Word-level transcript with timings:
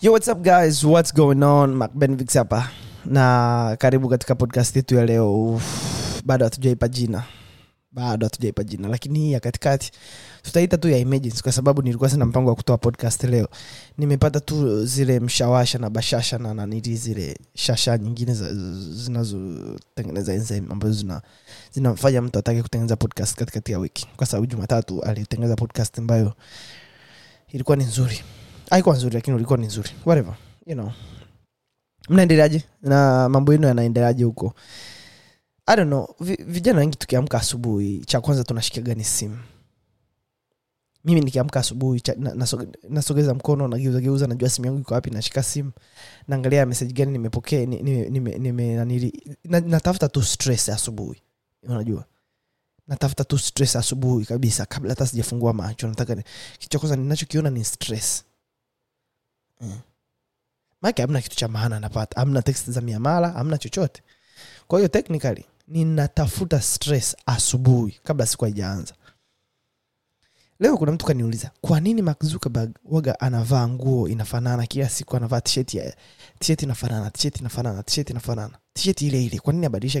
Yo, 0.00 0.12
what's 0.12 0.28
up 0.28 0.40
guys? 0.42 0.84
What's 0.84 1.12
going 1.12 1.42
on? 1.42 1.74
Mark 1.74 1.92
Benvix 1.94 2.34
hapa 2.34 2.68
na 3.04 3.76
karibu 3.78 4.08
katika 4.08 4.34
podcast 4.34 4.76
yetu 4.76 4.94
ya 4.94 5.06
leo. 5.06 5.44
Uff, 5.44 6.22
Bado 6.24 6.44
hatujaipa 6.44 6.88
jina, 6.88 7.24
bado 7.92 8.26
hatujaipa 8.26 8.64
jina, 8.64 8.88
lakini 8.88 9.18
hii 9.18 9.32
ya 9.32 9.40
katikati 9.40 9.90
tutaita 10.42 10.78
tu 10.78 10.88
ya 10.88 10.98
emergency, 10.98 11.42
kwa 11.42 11.52
sababu 11.52 11.82
nilikuwa 11.82 12.10
sina 12.10 12.24
mpango 12.26 12.50
wa 12.50 12.56
kutoa 12.56 12.78
podcast 12.78 13.24
leo. 13.24 13.48
Nimepata 13.98 14.40
tu 14.40 14.86
zile 14.86 15.20
mshawasha 15.20 15.78
na 15.78 15.90
bashasha 15.90 16.38
na 16.38 16.54
nanili 16.54 16.96
zile 16.96 17.38
shasha 17.54 17.98
nyingine 17.98 18.34
zinazotengeneza 18.90 20.32
enzyme 20.32 20.66
ambazo 20.70 20.92
zina 20.94 21.22
zinamfanya 21.72 22.22
mtu 22.22 22.38
atake 22.38 22.62
kutengeneza 22.62 22.96
podcast 22.96 23.38
katikati 23.38 23.72
ya 23.72 23.78
wiki, 23.78 24.08
kwa 24.16 24.26
sababu 24.26 24.46
Jumatatu 24.46 25.02
alitengeneza 25.02 25.56
podcast 25.56 25.98
ambayo 25.98 26.32
ilikuwa 27.48 27.76
ni 27.76 27.84
nzuri 27.84 28.20
haikuwa 28.70 28.96
nzuri 28.96 29.14
lakini 29.14 29.36
ulikuwa 29.36 29.58
ni 29.58 29.66
nzuri. 29.66 29.90
Whatever 30.06 30.34
you 30.66 30.74
know. 30.74 30.90
Mnaendeleaje? 32.08 32.64
Na 32.82 33.28
mambo 33.28 33.52
yenu 33.52 33.66
yanaendeleaje 33.68 34.24
huko? 34.24 34.54
I 35.66 35.76
don't 35.76 35.88
know. 35.88 36.14
V- 36.20 36.44
vijana 36.46 36.78
wengi 36.78 36.96
tukiamka 36.98 37.38
asubuhi 37.38 38.04
cha 38.04 38.20
kwanza 38.20 38.44
tunashikiaga 38.44 38.94
ni 38.94 39.04
simu. 39.04 39.38
Mimi 41.04 41.20
nikiamka 41.20 41.60
asubuhi 41.60 42.02
nasogeza 42.88 43.34
mkono 43.34 43.68
nageuzageuza 43.68 44.26
najua 44.26 44.48
simu 44.50 44.66
yangu 44.66 44.80
iko 44.80 44.94
wapi 44.94 45.10
nashika 45.10 45.42
simu. 45.42 45.72
Naangalia 46.28 46.66
meseji 46.66 46.92
gani 46.92 47.12
nimepokea 47.12 47.66
natafuta 49.44 50.08
tu 50.08 50.22
stress 50.22 50.68
asubuhi. 50.68 51.22
Unajua? 51.62 52.04
Natafuta 52.88 53.24
tu 53.24 53.38
stress 53.38 53.76
asubuhi 53.76 54.26
kabisa 54.26 54.66
kabla 54.66 54.90
hata 54.90 55.06
sijafungua 55.06 55.52
macho. 55.52 55.88
Nataka 55.88 56.14
ni- 56.14 56.22
kitu 56.58 56.68
cha 56.68 56.78
kwanza 56.78 56.96
ninachokiona 56.96 57.50
ni 57.50 57.64
stress 57.64 58.24
maake 60.82 61.02
hamna 61.02 61.20
kitu 61.20 61.36
cha 61.36 61.48
maana 61.48 61.80
napata. 61.80 62.20
Hamna 62.20 62.42
text 62.42 62.70
za 62.70 62.80
miamala 62.80 63.28
hamna 63.30 63.58
chochote. 63.58 64.02
Kwa 64.68 64.78
hiyo 64.78 64.88
technically 64.88 65.44
ninatafuta 65.68 66.60
stress 66.62 67.16
asubuhi 67.26 68.00
kabla 68.04 68.26
siku 68.26 68.44
haijaanza. 68.44 68.94
Leo 70.60 70.76
kuna 70.78 70.92
mtu 70.92 71.06
kaniuliza 71.06 71.50
kwa 71.60 71.80
nini 71.80 72.02
Mark 72.02 72.22
waga 72.84 73.20
anavaa 73.20 73.68
nguo 73.68 74.08
inafanana 74.08 74.66
kila 74.66 74.88
siku 74.88 75.16
anavaa 75.16 75.40
tisheti 75.40 75.76
ya 75.76 75.96
inafanana 76.64 77.10
tisheti 77.10 77.38
inafanana 77.40 77.82
tisheti 77.82 78.12
inafanana? 78.12 78.58
Tisheti 78.72 79.06
ile 79.06 79.24
ile 79.24 79.38
kwa 79.38 79.52
nini 79.52 79.66
abadilisha 79.66 80.00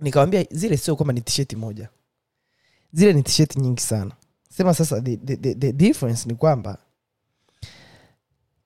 nikawambia 0.00 0.46
zile 0.50 0.76
sio 0.76 0.96
kwamba 0.96 1.12
ni 1.12 1.20
tisheti 1.20 1.56
moja. 1.56 1.88
Zile 2.92 3.12
ni 3.12 3.22
tisheti 3.22 3.60
nyingi 3.60 3.82
sana. 3.82 4.12
Sema 4.56 4.74
sasa 4.74 5.00
the, 5.00 5.16
the, 5.16 5.36
the, 5.36 5.54
the 5.54 5.72
difference 5.72 6.28
ni 6.28 6.34
kwamba 6.34 6.78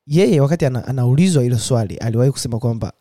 yeye 0.07 0.41
wakati 0.41 0.67
ana, 0.67 0.87
anaulizwa 0.87 1.43
hilo 1.43 1.59
swali 1.59 1.97
aliwahi 1.97 2.31
kusema 2.31 2.59
kwamba 2.59 2.93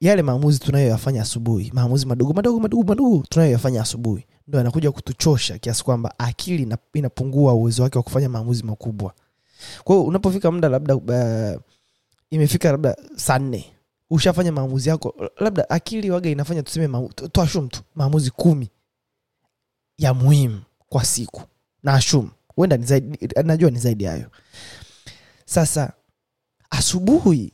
yale 0.00 0.22
maamuzi 0.22 0.58
tunayoyafanya 0.58 1.22
asubuhi 1.22 1.70
maamuzi 1.74 2.06
madogo 2.06 2.32
madogo 2.32 2.60
madogo 2.60 2.82
madogo 2.82 3.24
tunayoyafanya 3.28 3.82
asubuhi 3.82 4.26
ndo 4.48 4.58
yanakuja 4.58 4.92
kutuchosha 4.92 5.58
kiasi 5.58 5.84
kwamba 5.84 6.14
akili 6.18 6.68
inapungua 6.94 7.54
uwezo 7.54 7.82
wake 7.82 7.98
wa 7.98 8.04
kufanya 8.04 8.28
maamuzi 8.28 8.62
makubwa. 8.64 9.14
Kwao 9.84 10.02
unapofika 10.04 10.50
muda 10.50 10.68
labda 10.68 10.96
uh, 10.96 11.60
imefika 12.30 12.70
labda 12.72 12.96
saa 13.16 13.38
nne 13.38 13.72
ushafanya 14.10 14.52
maamuzi 14.52 14.88
yako 14.88 15.14
labda 15.40 15.70
akili 15.70 16.10
waga 16.10 16.30
inafanya 16.30 16.62
tuseme 16.62 17.08
tuashum 17.32 17.68
tu 17.68 17.82
maamuzi 17.94 18.30
kumi 18.30 18.70
ya 19.98 20.14
muhimu 20.14 20.62
kwa 20.88 21.04
siku. 21.04 21.42
Na 21.82 21.94
ashum 21.94 22.30
huenda 22.56 22.78
najua 23.44 23.70
ni 23.70 23.78
zaidi 23.78 24.04
hayo 24.04 24.30
sasa 25.54 25.92
asubuhi 26.70 27.52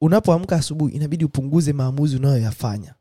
unapoamka 0.00 0.56
asubuhi 0.56 0.94
inabidi 0.96 1.24
upunguze 1.24 1.72
maamuzi 1.72 2.16
unayoyafanya. 2.16 2.94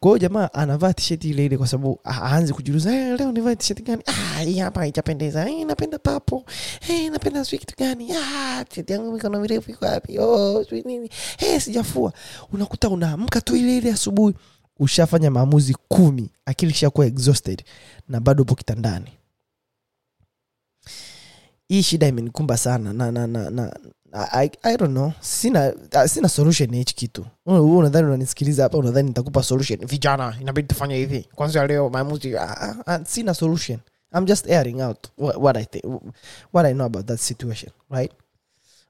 Kwa 0.00 0.08
hiyo 0.10 0.18
jamaa 0.18 0.50
anavaa 0.52 0.92
tisheti 0.92 1.30
ile 1.30 1.44
ile 1.46 1.58
kwa 1.58 1.66
sababu 1.66 2.00
aanze 2.06 2.52
kujiuliza 2.52 2.90
hey, 2.90 3.16
leo 3.16 3.32
nivaa 3.32 3.54
tisheti 3.54 3.82
gani? 3.82 4.02
Ah, 4.06 4.40
hii 4.40 4.58
hapa 4.58 4.80
haijapendeza. 4.80 5.44
Hey, 5.44 5.64
napenda 5.64 5.98
papo 5.98 6.44
hey, 6.80 7.08
napenda 7.10 7.44
sijui 7.44 7.58
kitu 7.58 7.74
gani? 7.78 8.12
Ah, 8.12 8.64
tisheti 8.68 8.92
yangu 8.92 9.12
mikono 9.12 9.40
mirefu 9.40 9.70
iko 9.70 9.84
wapi? 9.84 10.18
Oh, 10.18 10.64
nini. 10.84 11.10
Hey, 11.38 11.60
sijafua. 11.60 12.12
Unakuta 12.52 12.88
unaamka 12.88 13.40
tu 13.40 13.56
ile 13.56 13.76
ile 13.76 13.92
asubuhi 13.92 14.34
ushafanya 14.78 15.30
maamuzi 15.30 15.76
kumi 15.88 16.30
akili 16.46 16.72
ishakuwa 16.72 17.06
exhausted 17.06 17.64
na 18.08 18.20
bado 18.20 18.42
upo 18.42 18.54
kitandani 18.54 19.12
hii 21.72 21.82
shida 21.82 22.06
imenikumba 22.08 22.56
sana 22.56 22.92
na, 22.92 23.12
na, 23.12 23.26
na, 23.26 23.50
na 23.50 23.72
I, 24.32 24.50
I 24.62 24.76
don't 24.76 24.92
know. 24.92 25.12
Sina 25.20 25.72
uh, 25.94 26.04
sina 26.04 26.28
solution 26.28 26.74
hichi 26.74 26.94
kitu. 26.94 27.26
Huu 27.44 27.78
unadhani 27.78 28.06
unanisikiliza 28.06 28.62
hapa 28.62 28.78
unadhani 28.78 29.08
nitakupa 29.08 29.42
solution? 29.42 29.86
Vijana 29.86 30.36
inabidi 30.40 30.68
tufanye 30.68 30.96
hivi. 30.96 31.28
Kwanza 31.34 31.66
leo 31.66 31.90
maamuzi 31.90 32.36
ah, 32.38 32.60
ah, 32.60 32.74
ah, 32.86 33.04
sina 33.04 33.34
solution. 33.34 33.78
I'm 34.14 34.24
just 34.24 34.46
airing 34.50 34.80
out 34.80 35.06
what, 35.18 35.36
what 35.36 35.56
i 35.56 35.64
think 35.64 35.84
what 36.52 36.66
i 36.66 36.72
know 36.74 36.86
about 36.86 37.06
that 37.06 37.20
situation 37.20 37.72
right? 37.90 38.12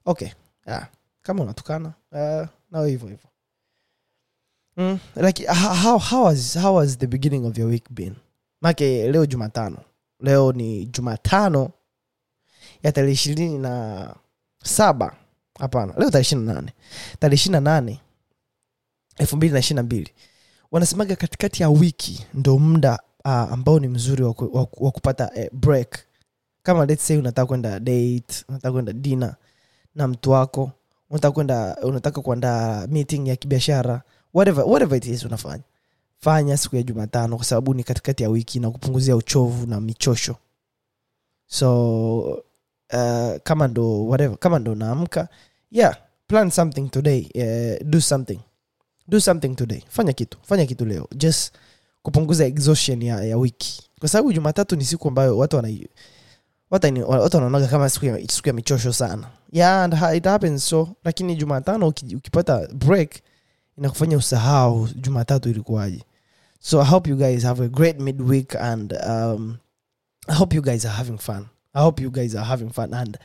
Okay 0.05 0.29
yeah. 0.67 0.87
kama 1.21 1.43
unatukana 1.43 1.93
uh, 2.11 2.47
nao 2.71 2.85
hivyo 2.85 3.09
hivyo. 3.09 3.29
Mm, 4.77 4.99
like 5.15 5.45
how, 5.45 5.97
how, 5.99 6.25
has, 6.25 6.57
how 6.57 6.79
has 6.79 6.97
the 6.97 7.07
beginning 7.07 7.45
of 7.45 7.57
your 7.57 7.69
week 7.69 7.85
been? 7.89 8.15
Make 8.61 9.11
leo 9.11 9.25
jumatano. 9.25 9.77
Leo 10.19 10.51
ni 10.51 10.85
jumatano 10.85 11.69
ya 12.83 12.91
tarehe 12.91 13.13
ishirini 13.13 13.57
na 13.57 14.15
saba. 14.63 15.15
Hapana 15.59 15.93
leo 15.97 16.09
tarehe 16.09 16.21
ishiri 16.21 16.41
na 16.41 16.53
nane. 16.53 16.73
Tarehe 17.19 17.35
ishiri 17.35 17.51
na 17.51 17.59
nane 17.59 17.99
elfu 19.17 19.35
mbili 19.37 19.53
na 19.53 19.59
ishiri 19.59 19.75
na 19.75 19.83
mbili. 19.83 20.11
Wanasemaga 20.71 21.15
katikati 21.15 21.61
ya 21.61 21.69
wiki 21.69 22.25
ndo 22.33 22.59
muda 22.59 22.99
uh, 23.25 23.31
ambao 23.31 23.79
ni 23.79 23.87
mzuri 23.87 24.23
wa, 24.23 24.35
wa, 24.77 24.91
kupata 24.91 25.31
eh, 25.35 25.49
break. 25.53 25.99
Kama 26.63 26.85
let's 26.85 27.07
say 27.07 27.17
unataka 27.17 27.45
kwenda 27.45 27.79
date 27.79 28.45
unataka 28.49 28.71
kwenda 28.71 28.93
dina 28.93 29.35
na 29.95 30.07
mtu 30.07 30.31
wako 30.31 30.71
unataka 31.09 31.31
kwenda 31.31 31.77
unataka 31.83 32.21
kuandaa 32.21 32.87
meeting 32.87 33.27
ya 33.27 33.35
kibiashara 33.35 34.01
whatever, 34.33 34.63
whatever 34.65 34.97
it 34.97 35.05
is 35.05 35.25
unafanya. 35.25 35.63
Fanya 36.19 36.57
siku 36.57 36.75
ya 36.75 36.83
jumatano 36.83 37.35
kwa 37.35 37.45
sababu 37.45 37.73
ni 37.73 37.83
katikati 37.83 38.23
ya 38.23 38.29
wiki 38.29 38.59
na 38.59 38.71
kupunguzia 38.71 39.15
uchovu 39.15 39.67
na 39.67 39.81
michosho. 39.81 40.35
So 41.47 42.43
uh, 42.93 43.37
kama 43.43 43.67
ndo 43.67 44.05
whatever 44.05 44.37
kama 44.37 44.59
ndo 44.59 44.75
naamka 44.75 45.27
yeah 45.71 45.97
plan 46.27 46.51
something 46.51 46.89
today 46.89 47.29
uh, 47.35 47.87
do 47.89 48.01
something. 48.01 48.39
Do 49.07 49.19
something 49.19 49.55
today. 49.55 49.83
Fanya 49.89 50.13
kitu 50.13 50.37
fanya 50.41 50.65
kitu 50.65 50.85
leo. 50.85 51.07
Just 51.15 51.53
kupunguza 52.01 52.45
exhaustion 52.45 53.01
ya, 53.01 53.23
ya 53.23 53.37
wiki. 53.37 53.89
Kwa 53.99 54.09
sababu 54.09 54.33
jumatatu 54.33 54.75
ni 54.75 54.85
siku 54.85 55.07
ambayo 55.07 55.37
watu 55.37 55.55
wana 55.55 55.69
watu 57.07 57.37
wanaonaga 57.37 57.67
kama 57.67 57.89
siku 57.89 58.05
ya, 58.05 58.27
siku 58.27 58.47
ya 58.47 58.53
michosho 58.53 58.93
sana. 58.93 59.27
Yeah 59.51 59.83
and 59.83 59.93
it 60.15 60.23
happens 60.25 60.69
so 60.69 60.89
lakini 61.03 61.35
jumatano 61.35 61.87
ukipata 61.87 62.67
break 62.67 63.11
inakufanya 63.77 64.17
usahau 64.17 64.87
jumatatu 64.95 65.49
ilikuwaje. 65.49 66.03
So 66.59 66.81
i 66.81 66.85
hope 66.89 67.09
you 67.09 67.17
guys 67.17 67.43
have 67.43 67.63
a 67.63 67.67
great 67.67 67.99
midweek 67.99 68.55
and 68.55 68.93
um, 69.09 69.57
i 70.27 70.35
hope 70.35 70.55
you 70.55 70.61
guys 70.61 70.85
are 70.85 70.95
having 70.95 71.17
fun 71.17 71.45
i 71.73 71.83
hope 71.83 72.03
you 72.03 72.11
guys 72.11 72.35
are 72.35 72.45
having 72.45 72.69
fun 72.69 72.93
and 72.93 73.17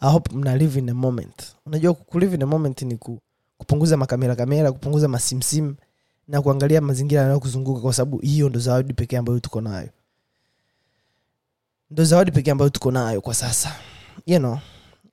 i 0.00 0.10
hope 0.12 0.34
mna 0.34 0.56
live 0.56 0.78
in 0.78 0.88
a 0.88 0.94
moment. 0.94 1.56
Unajua 1.66 1.94
kulive 1.94 2.34
in 2.34 2.42
a 2.42 2.46
moment 2.46 2.82
ni 2.82 2.96
ku, 2.96 3.18
kupunguza 3.58 3.96
makamera 3.96 4.36
kamera 4.36 4.72
kupunguza 4.72 5.08
masimsim 5.08 5.74
na 6.28 6.42
kuangalia 6.42 6.80
mazingira 6.80 7.20
yanayokuzunguka 7.20 7.80
kwa 7.80 7.92
sababu 7.92 8.18
hiyo 8.18 8.48
ndo 8.48 8.60
zawadi 8.60 8.92
pekee 8.92 9.16
ambayo 9.16 9.40
tuko 9.40 9.60
nayo. 9.60 9.88
Ndo 11.90 12.04
zawadi 12.04 12.30
pekee 12.32 12.50
ambayo 12.50 12.70
tuko 12.70 12.90
nayo 12.90 13.20
kwa 13.20 13.34
sasa. 13.34 13.74
You 14.26 14.38
know 14.38 14.58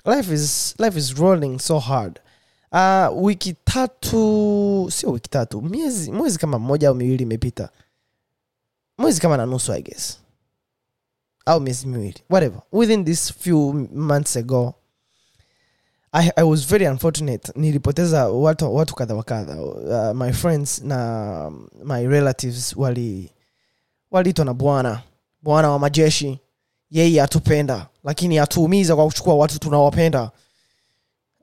life 0.06 0.34
is 0.34 0.76
life 0.80 1.00
is 1.00 1.16
rolling 1.16 1.60
so 1.60 1.80
hard. 1.80 2.20
Uh, 2.72 3.24
wiki 3.26 3.54
tatu 3.64 4.88
sio 4.92 5.12
wiki 5.12 5.30
tatu 5.30 5.62
miezi 5.62 6.12
mwezi 6.12 6.40
kama 6.40 6.60
mmoja 6.60 6.90
au 6.90 6.96
miwili 6.96 7.24
imepita. 7.24 7.70
Mwezi 8.98 9.22
kama 9.22 9.38
na 9.38 9.46
nusu 9.46 9.74
i 9.74 9.82
guess 9.82 10.20
au 11.46 11.60
miezi 11.62 11.88
miwili 11.88 12.24
whatever. 12.30 12.62
Within 12.72 13.06
this 13.06 13.34
few 13.34 13.74
months 13.94 14.38
ago 14.38 14.74
I, 16.12 16.32
i 16.36 16.44
was 16.44 16.68
very 16.68 16.88
unfortunate. 16.88 17.52
Nilipoteza 17.56 18.30
watu, 18.30 18.76
watu 18.76 18.96
kadha 18.96 19.16
wa 19.16 19.24
uh, 20.12 20.18
my 20.18 20.32
friends 20.34 20.82
na 20.82 21.52
my 21.84 22.08
relatives 22.08 22.76
wali 22.78 23.32
waliitwa 24.12 24.46
na 24.46 24.54
bwana. 24.54 25.02
Bwana 25.42 25.70
wa 25.72 25.80
majeshi. 25.80 26.40
Yeye 26.92 27.22
atupenda 27.22 27.88
lakini 28.04 28.40
atuumiza 28.40 28.96
kwa 28.96 29.06
kuchukua 29.06 29.36
watu 29.36 29.60
tunawapenda. 29.60 30.32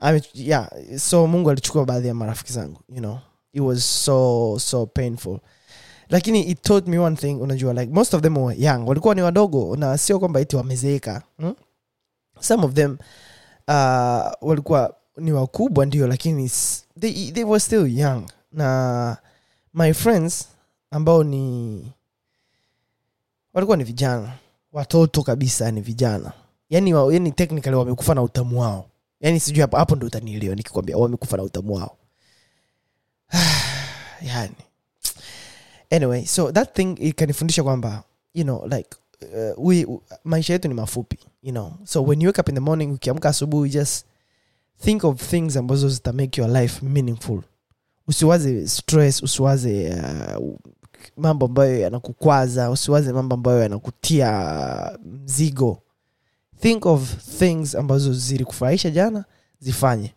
Ame- 0.01 0.23
yeah, 0.35 0.71
so 0.99 1.27
mungu 1.27 1.51
alichukua 1.51 1.85
baadhi 1.85 2.09
ya 2.09 2.15
marafiki 2.15 2.53
zangu 2.53 2.81
you 2.89 2.99
know. 2.99 3.19
It 3.53 3.63
was 3.63 4.05
so 4.05 4.59
so 4.61 4.87
painful 4.87 5.39
lakini 6.09 6.43
it 6.43 6.63
taught 6.63 6.87
me 6.89 6.99
one 6.99 7.17
thing 7.17 7.35
unajua 7.35 7.73
like 7.73 7.93
most 7.93 8.15
of 8.15 8.23
them 8.23 8.37
were 8.39 8.57
young. 8.65 8.89
Walikuwa 8.89 9.15
ni 9.15 9.23
wadogo 9.23 9.77
na 9.77 9.99
sio 9.99 10.19
kwamba 10.19 10.41
iti 10.41 10.57
wamezeeka 10.57 11.23
hmm? 11.39 11.55
some 12.41 12.65
of 12.67 12.73
them 12.73 12.99
uh, 13.69 14.33
walikuwa 14.49 14.95
ni 15.17 15.33
wakubwa 15.33 15.87
ndio 15.87 16.07
lakini 16.07 16.51
they, 17.01 17.31
they 17.33 17.45
were 17.45 17.61
still 17.61 17.99
young. 17.99 18.23
Na 18.53 19.17
my 19.75 19.93
friends 19.93 20.49
ambao 20.91 21.25
ni 21.25 21.93
walikuwa 23.55 23.77
ni 23.77 23.85
vijana. 23.85 24.33
Watoto 24.73 25.23
kabisa 25.23 25.71
ni 25.71 25.81
vijana. 25.81 26.33
Yani, 26.71 26.95
wa, 26.95 27.15
yani 27.15 27.33
technically 27.33 27.77
wamekufa 27.77 28.15
na 28.15 28.23
utamu 28.23 28.61
wao. 28.61 28.87
Yani 29.21 29.41
sijui 29.41 29.67
hapo, 29.73 29.97
ndo 29.97 30.07
utanielewa 30.07 30.55
nikikwambia 30.55 30.97
wamekufa 30.97 31.37
na 31.37 31.43
utamu 31.43 31.75
wao. 31.75 31.97
Yani 34.23 34.55
anyway 35.91 36.25
so 36.25 36.53
that 36.53 36.75
thing 36.75 36.95
ikanifundisha 37.01 37.63
kwamba 37.63 38.03
you 38.35 38.45
know 38.45 38.67
like 38.69 38.89
uh, 39.23 39.67
we, 39.67 39.87
maisha 40.25 40.53
yetu 40.53 40.69
ni 40.69 40.75
mafupi 40.75 41.19
you 41.43 41.53
know. 41.53 41.73
So 41.85 42.03
when 42.05 42.21
you 42.23 42.27
wake 42.29 42.41
up 42.41 42.49
in 42.49 42.55
the 42.55 42.61
morning 42.61 42.93
ukiamka 42.93 43.29
asubuhi 43.29 43.71
just 43.71 44.07
think 44.85 45.05
of 45.05 45.31
things 45.31 45.57
ambazo 45.57 45.89
zita 45.89 46.13
make 46.13 46.41
your 46.41 46.51
life 46.51 46.87
meaningful. 46.87 47.43
Usiwaze 48.09 48.69
stress 48.69 49.23
usiwaze 49.23 49.95
uh, 50.39 50.55
mambo 51.17 51.47
ambayo 51.47 51.81
yanakukwaza 51.81 52.71
usiwaze 52.71 53.13
mambo 53.13 53.35
ambayo 53.35 53.63
yanakutia 53.63 54.99
mzigo. 55.05 55.79
Think 56.61 56.87
of 56.87 57.17
things 57.39 57.75
ambazo 57.75 58.13
zilikufurahisha 58.15 58.91
jana 58.91 59.25
zifanye. 59.61 60.15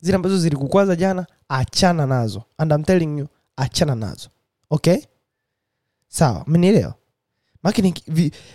Zile 0.00 0.16
ambazo 0.16 0.38
zilikukwaza 0.38 0.96
jana 0.96 1.26
achana 1.48 2.06
nazo. 2.06 2.42
And 2.58 2.72
I'm 2.72 2.84
telling 2.84 3.18
you 3.18 3.26
achana 3.56 3.94
nazo. 3.94 4.28
Okay 4.70 4.98
sawa 6.12 6.44
mnielewa 6.46 6.94
maki 7.62 7.94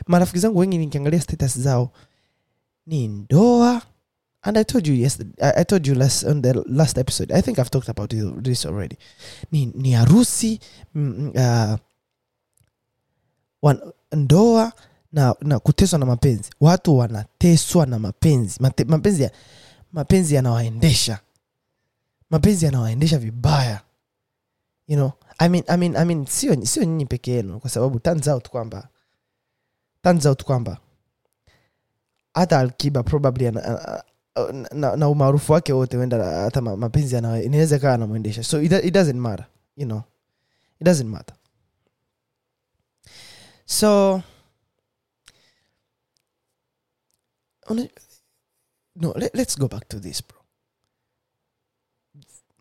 marafiki 0.07 0.39
zangu 0.39 0.59
wengi 0.59 0.77
nikiangalia 0.77 1.21
status 1.21 1.59
zao 1.59 1.91
ni 2.85 3.07
ndoa. 3.07 3.81
And 4.41 4.57
i 4.57 4.63
told 4.63 4.87
you 4.87 4.95
yesterday 4.95 5.51
I, 5.55 5.65
told 5.65 5.87
you 5.87 5.95
last 5.95 6.23
on 6.23 6.41
the 6.41 6.53
last 6.53 6.97
episode 6.97 7.33
i 7.33 7.41
think 7.41 7.57
i've 7.59 7.69
talked 7.69 7.89
about 7.89 8.13
this 8.43 8.65
already. 8.65 8.95
Ni, 9.51 9.65
ni 9.65 9.91
harusi 9.91 10.59
uh, 10.95 11.75
ndoa 14.11 14.73
na, 15.11 15.35
na 15.41 15.59
kuteswa 15.59 15.99
na 15.99 16.05
mapenzi. 16.05 16.49
Watu 16.59 16.97
wanateswa 16.97 17.85
na 17.85 17.99
mapenzi. 17.99 18.57
Mate, 18.59 18.83
mapenzi 18.83 19.23
ya, 19.23 19.31
mapenzi 19.93 20.35
yanawaendesha. 20.35 21.19
Mapenzi 22.29 22.65
yanawaendesha 22.65 23.17
vibaya 23.17 23.81
you 24.87 24.97
know 24.97 25.11
I 25.39 25.49
mean, 25.49 25.63
I 25.69 25.77
mean, 25.77 25.95
I 25.95 26.05
mean, 26.05 26.25
sio 26.25 26.65
sio 26.65 26.83
nyinyi 26.83 27.05
peke 27.05 27.31
yenu 27.31 27.59
kwa 27.59 27.69
sababu 27.69 27.99
turns 27.99 28.27
out 28.27 28.49
kwamba 28.49 28.89
turns 30.03 30.25
out 30.25 30.43
kwamba 30.43 30.77
hata 32.33 32.59
alkiba 32.59 33.03
probably 33.03 33.47
ana, 33.47 33.63
ana, 34.35 34.69
na, 34.73 34.95
na, 34.95 35.09
umaarufu 35.09 35.53
wake 35.53 35.73
wote 35.73 35.97
uenda 35.97 36.41
hata 36.41 36.61
mapenzi 36.61 37.17
inaweza 37.17 37.79
kawa 37.79 37.93
anamwendesha. 37.93 38.43
So 38.43 38.61
it, 38.61 38.71
it 38.71 38.93
doesn't 38.93 39.19
matter 39.19 39.45
you 39.75 39.85
know. 39.85 40.03
It 40.79 40.85
doesn't 40.85 41.09
matter. 41.09 41.35
So 43.65 44.21
on, 47.67 47.89
no 48.95 49.13
let, 49.15 49.35
let's 49.35 49.55
go 49.59 49.67
back 49.67 49.87
to 49.89 49.99
this 49.99 50.23
bro. 50.27 50.37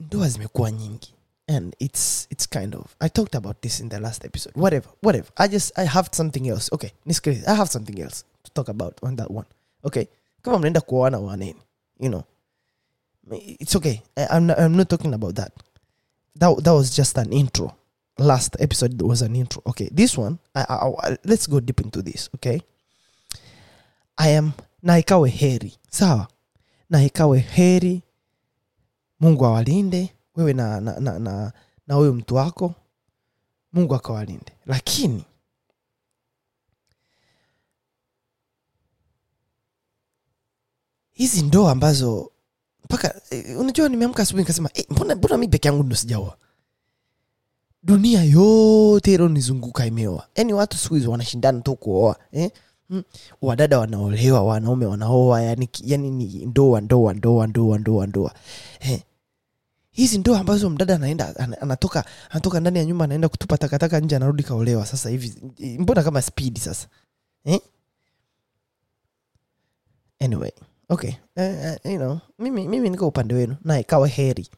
Ndoa 0.01 0.29
zimekuwa 0.29 0.71
nyingi 0.71 1.16
and 1.49 1.77
it's 1.81 2.27
it's 2.31 2.47
kind 2.47 2.75
of 2.75 2.97
i 3.01 3.09
talked 3.09 3.35
about 3.35 3.63
this 3.63 3.81
in 3.81 3.89
the 3.89 4.01
last 4.01 4.25
episode. 4.25 4.53
Whatever 4.57 4.89
whatever. 5.01 5.29
I 5.37 5.49
just 5.49 5.73
i 5.79 5.85
have 5.85 6.09
something 6.13 6.49
else. 6.49 6.71
Okay 6.73 6.93
nisikilize 7.07 7.47
i 7.49 7.55
have 7.55 7.69
something 7.71 8.01
else 8.03 8.25
to 8.45 8.51
talk 8.51 8.69
about 8.69 8.99
on 9.03 9.17
that 9.17 9.31
one. 9.31 9.47
Okay 9.85 10.09
come 10.43 10.55
on, 10.55 10.61
kama 10.61 10.71
mnaenda 10.71 10.81
kuoana 10.81 11.19
waneni 11.19 11.61
you 12.01 12.09
know. 12.09 12.25
It's 13.31 13.75
okay. 13.77 14.03
I, 14.17 14.27
I'm, 14.31 14.47
not, 14.47 14.59
I'm 14.59 14.77
not 14.77 14.89
talking 14.89 15.13
about 15.15 15.35
that. 15.35 15.53
that 16.37 16.63
that 16.63 16.73
was 16.73 16.95
just 16.97 17.19
an 17.19 17.33
intro. 17.33 17.75
Last 18.19 18.57
episode 18.61 19.03
was 19.03 19.23
an 19.23 19.37
intro. 19.37 19.63
Okay 19.67 19.89
this 19.93 20.19
one 20.19 20.39
I, 20.55 20.65
I, 20.69 21.09
I, 21.09 21.17
let's 21.25 21.47
go 21.47 21.61
deep 21.61 21.81
into 21.81 22.03
this 22.03 22.29
okay? 22.35 22.61
I 24.19 24.29
am 24.29 24.53
na 24.83 24.99
ikawe 24.99 25.31
heri. 25.31 25.75
Sawa? 25.91 26.29
Na 26.91 27.05
ikawe 27.05 27.39
heri 27.39 28.03
mungu 29.21 29.47
awalinde 29.47 30.13
wewe 30.37 30.53
na 30.53 30.81
na 30.81 31.01
na, 31.01 31.19
na, 31.19 31.53
na 31.87 31.95
huyo 31.95 32.13
mtu 32.13 32.35
wako 32.35 32.75
mungu 33.73 33.95
akawalinde 33.95 34.53
lakini 34.67 35.25
hizi 41.13 41.43
ndoa 41.43 41.73
ambazo 41.73 42.31
mpaka 42.85 43.21
eh, 43.31 43.61
unajua 43.61 43.89
nimeamka 43.89 44.23
asubuhi 44.23 44.43
nikasema 44.43 44.71
eh, 44.75 44.85
mbona, 44.91 45.15
mbona 45.15 45.37
mi 45.37 45.49
peke 45.49 45.69
yangu 45.69 45.83
ndo 45.83 45.97
sijaoa 45.97 46.37
dunia 47.83 48.23
yote 48.25 49.15
ilonizunguka 49.15 49.87
imeoa 49.87 50.27
yaani 50.37 50.53
watu 50.53 50.77
siku 50.79 50.95
hizo 50.95 51.11
wanashindana 51.11 51.61
tu 51.61 51.77
kuoa 51.77 52.17
eh? 52.33 52.51
mm. 52.91 53.03
wadada 53.43 53.79
wanaolewa 53.79 54.43
wanaume 54.45 54.87
wanaoa 54.87 55.43
yani, 55.43 55.69
yani 55.81 56.11
ni 56.11 56.47
ndoa 56.47 56.81
ndoa 56.81 57.15
ndoa 57.15 57.47
ndoa 57.47 57.79
ndoa 57.79 58.07
ndoa 58.07 58.35
eh? 58.81 59.01
Hizi 59.97 60.19
ndoa 60.19 60.41
ambazo 60.41 60.71
mdada 60.71 60.95
anaenda 60.95 61.37
ana- 61.37 61.61
anatoka 61.61 62.05
anatoka 62.31 62.61
ndani 62.61 62.79
ya 62.79 62.85
nyumba 62.85 63.05
anaenda 63.05 63.29
kutupa 63.29 63.59
takataka 63.59 64.01
nje 64.01 64.17
anarudi 64.17 64.43
kaolewa. 64.43 64.87
Sasa 64.87 65.09
hivi 65.11 65.35
mbona 65.79 66.03
kama 66.03 66.23
spidi 66.23 66.61
sasa? 66.61 66.89
Eh? 67.45 67.61
anyway 70.21 70.51
okay. 70.89 71.13
Uh, 71.37 71.43
uh, 71.85 71.93
you 71.93 71.99
know 71.99 72.19
mimi, 72.39 72.69
mimi 72.69 72.91
niko 72.91 73.09
upande 73.09 73.35
wenu. 73.35 73.57
Na 73.65 73.79
ikawe 73.81 74.09
heri. 74.09 74.49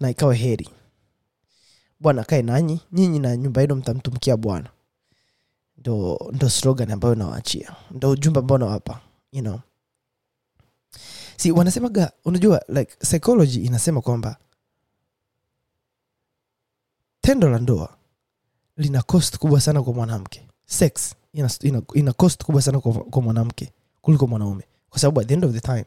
Na 0.00 0.10
ikawe 0.10 0.36
heri. 0.36 0.68
Bwana 2.00 2.24
kae 2.24 2.42
nanyi 2.42 2.80
nyinyi 2.92 3.18
na 3.18 3.36
nyumba 3.36 3.60
yenu 3.60 3.74
mtamtumikia 3.76 4.36
bwana. 4.36 4.70
Ndo 5.76 6.18
ndo 6.32 6.48
slogan 6.50 6.90
ambayo 6.90 7.14
nawaachia 7.14 7.76
ndo 7.90 8.10
ujumbe 8.10 8.40
ambao 8.40 8.58
nawapa 8.58 9.00
you 9.32 9.42
know 9.42 9.60
si 11.40 11.52
wanasemaga 11.52 12.12
unajua 12.24 12.64
like 12.68 12.96
psychology 12.96 13.64
inasema 13.64 14.00
kwamba 14.00 14.36
tendo 17.20 17.48
la 17.50 17.58
ndoa 17.58 17.96
lina 18.76 19.02
cost 19.02 19.38
kubwa 19.38 19.60
sana 19.60 19.82
kwa 19.82 19.92
mwanamke. 19.92 20.48
Sex 20.66 21.14
ina, 21.32 21.50
ina, 21.62 21.82
ina 21.94 22.12
cost 22.12 22.44
kubwa 22.44 22.62
sana 22.62 22.80
kwa, 22.80 22.92
kwa 22.92 23.22
mwanamke 23.22 23.72
kuliko 24.00 24.26
mwanaume. 24.26 24.64
Kwa 24.90 24.98
sababu 24.98 25.20
at 25.20 25.26
the 25.28 25.34
end 25.34 25.44
of 25.44 25.52
the 25.52 25.60
time 25.60 25.84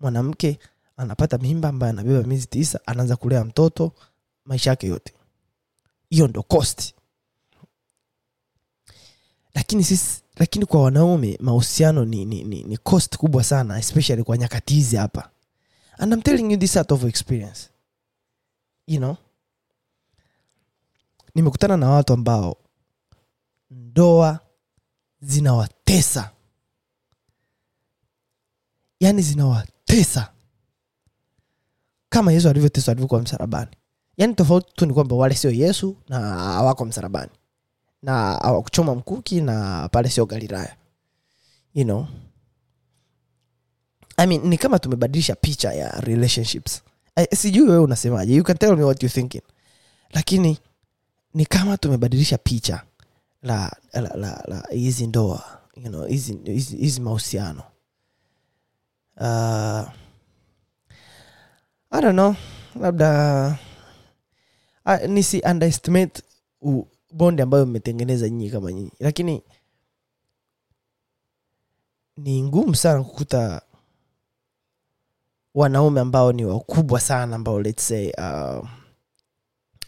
mwanamke 0.00 0.58
anapata 0.96 1.38
mimba 1.38 1.68
ambaye 1.68 1.90
anabeba 1.90 2.22
miezi 2.22 2.46
tisa 2.46 2.80
anaanza 2.86 3.16
kulea 3.16 3.44
mtoto 3.44 3.92
maisha 4.44 4.70
yake 4.70 4.86
yote. 4.86 5.14
Hiyo 6.10 6.28
ndo 6.28 6.42
cost. 6.42 6.94
Lakini 9.54 9.84
sisi 9.84 10.22
lakini 10.36 10.66
kwa 10.66 10.82
wanaume 10.82 11.38
mahusiano 11.40 12.04
ni, 12.04 12.24
ni, 12.24 12.44
ni, 12.44 12.62
ni 12.64 12.76
cost 12.76 13.16
kubwa 13.16 13.44
sana 13.44 13.78
especially 13.78 14.22
kwa 14.24 14.38
nyakati 14.38 14.74
hizi 14.74 14.96
hapa. 14.96 15.30
And 15.98 16.12
I'm 16.12 16.22
telling 16.22 16.52
you 16.52 16.58
this 16.58 16.76
out 16.76 16.92
of 16.92 17.04
experience. 17.04 17.70
You 18.86 18.98
know? 18.98 19.16
Nimekutana 21.34 21.76
na 21.76 21.90
watu 21.90 22.12
ambao 22.12 22.56
ndoa 23.70 24.40
zinawatesa. 25.20 26.30
Yani 29.00 29.22
zinawatesa. 29.22 30.32
Kama 32.08 32.32
yesu 32.32 32.48
alivyoteswa 32.48 32.92
alivyokuwa 32.92 33.20
msalabani. 33.22 33.70
Yani 34.16 34.34
tofauti 34.34 34.72
tu 34.76 34.86
ni 34.86 34.94
kwamba 34.94 35.16
wale 35.16 35.34
sio 35.34 35.50
yesu 35.50 35.96
na 36.08 36.20
hawako 36.20 36.84
msalabani 36.84 37.30
na 38.02 38.42
awakuchoma 38.42 38.94
mkuki 38.94 39.40
na 39.40 39.88
pale 39.88 40.10
sio 40.10 40.26
galilaya 40.26 40.76
you 41.74 41.84
know? 41.84 42.06
I 44.16 44.26
mean, 44.26 44.42
ni 44.48 44.58
kama 44.58 44.78
tumebadilisha 44.78 45.34
picha 45.34 45.72
ya 45.72 45.90
relationships. 46.00 46.82
Sijui 47.34 47.68
wewe 47.68 47.78
unasemaje. 47.82 48.34
You 48.34 48.44
can 48.44 48.56
tell 48.58 48.76
me 48.76 48.84
what 48.84 49.02
you 49.02 49.08
thinking. 49.08 49.42
Lakini 50.10 50.58
ni 51.34 51.46
kama 51.46 51.76
tumebadilisha 51.76 52.38
picha 52.38 52.82
la 53.42 53.76
la 53.92 54.00
la 54.16 54.44
la 54.48 54.64
hizi 54.70 55.06
ndoa 55.06 55.60
you 55.76 55.88
know 55.88 56.06
hizi 56.06 57.00
mahusiano. 57.00 57.62
Uh, 59.16 59.88
i 61.90 62.00
don't 62.02 62.12
know. 62.14 62.34
Labda 62.80 63.58
uh, 64.86 65.06
nisi 65.08 65.40
underestimate 65.40 66.22
bondi 67.16 67.42
ambayo 67.42 67.66
mmetengeneza 67.66 68.28
nyinyi 68.28 68.50
kama 68.50 68.72
nyinyi. 68.72 68.92
Lakini 69.00 69.42
ni 72.16 72.42
ngumu 72.42 72.74
sana 72.74 73.04
kukuta 73.04 73.62
wanaume 75.54 76.00
ambao 76.00 76.32
ni 76.32 76.44
wakubwa 76.44 77.00
sana 77.00 77.36
ambao 77.36 77.60
let's 77.60 77.88
say 77.88 78.10
uh, 78.18 78.68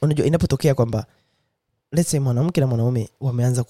unajua 0.03 0.27
inapotokea 0.27 0.75
kwamba 0.75 1.07
let's 1.93 2.11
say 2.11 2.21
mwanamke 2.21 2.61
na 2.61 2.67
mwanaume 2.67 3.09
wameanza 3.21 3.65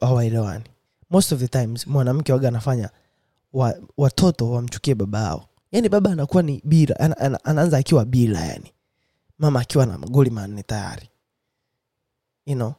hawaelewani. 0.00 0.64
Most 1.10 1.32
of 1.32 1.40
the 1.40 1.48
times 1.48 1.86
mwanamke 1.86 2.32
waga 2.32 2.48
anafanya 2.48 2.90
wa, 3.52 3.78
watoto 3.96 4.50
wamchukie 4.50 4.94
baba 4.94 5.18
yao. 5.20 5.48
Yani 5.72 5.88
baba 5.88 6.10
anakuwa 6.12 6.42
ni 6.42 6.60
bila 6.64 7.00
ana, 7.00 7.18
ana, 7.18 7.44
anaanza 7.44 7.78
akiwa 7.78 8.04
bila 8.04 8.46
yani 8.46 8.72
mama 9.38 9.60
akiwa 9.60 9.86
na 9.86 9.98
magoli 9.98 10.30
manne 10.30 10.62
tayari. 10.62 11.08
You 12.46 12.54
know 12.54 12.74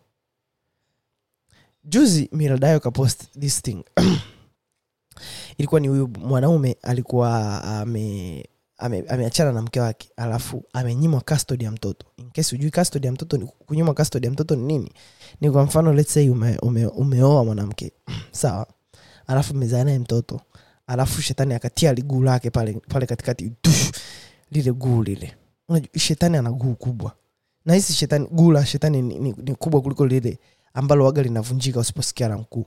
juzi 1.84 2.30
miradayo 2.32 2.80
kapost 2.80 3.40
this 3.40 3.62
thing. 3.62 3.84
Ilikuwa 5.58 5.82
ni 5.82 5.88
huyu 5.88 6.08
mwanaume 6.08 6.78
alikuwa 6.82 7.64
ame 7.64 8.46
ame- 8.78 9.06
ameachana 9.10 9.52
na 9.52 9.62
mke 9.62 9.80
wake 9.80 10.10
alafu 10.18 10.64
amenyimwa 10.74 11.22
custody 11.22 11.66
ya 11.66 11.72
mtoto. 11.72 12.06
In 12.18 12.44
hujui 12.52 12.72
custody 12.72 13.08
ya 13.08 13.14
mtoto 13.14 13.38
kunyimwa 13.38 13.94
custody 13.94 14.26
ya 14.28 14.32
mtoto 14.32 14.56
ni 14.56 14.64
nini? 14.64 14.92
Ni 15.42 15.52
kwa 15.52 15.64
mfano 15.64 15.94
let's 15.94 16.14
say 16.14 16.30
ume, 16.30 16.58
ume, 16.62 16.86
umeoa 16.86 17.46
mwanamke 17.46 17.92
sawa? 18.32 18.68
Alafu 19.28 19.54
mezaa 19.54 19.84
naye 19.84 20.00
mtoto 20.00 20.42
alafu 20.88 21.22
shetani 21.22 21.54
akatia 21.54 21.94
liguu 21.94 22.24
lake 22.24 22.50
pale 22.50 22.74
pale 22.74 23.06
katikati 23.06 23.52
tush, 23.62 23.92
lile 24.52 24.72
guu 24.72 25.04
lile. 25.04 25.36
Unajua, 25.70 25.90
shetani 25.98 26.38
ana 26.38 26.52
guu 26.52 26.74
kubwa. 26.76 27.12
Na 27.66 27.74
hisi 27.74 27.94
shetani 27.94 28.28
guu 28.32 28.52
la 28.52 28.66
shetani 28.66 29.02
ni, 29.02 29.20
ni, 29.20 29.36
ni 29.38 29.56
kubwa 29.56 29.82
kuliko 29.82 30.08
lile 30.08 30.40
ambalo 30.74 31.06
waga 31.06 31.24
linavunjika 31.24 31.80
usiposikia 31.80 32.28
la 32.28 32.38
mkuu. 32.38 32.66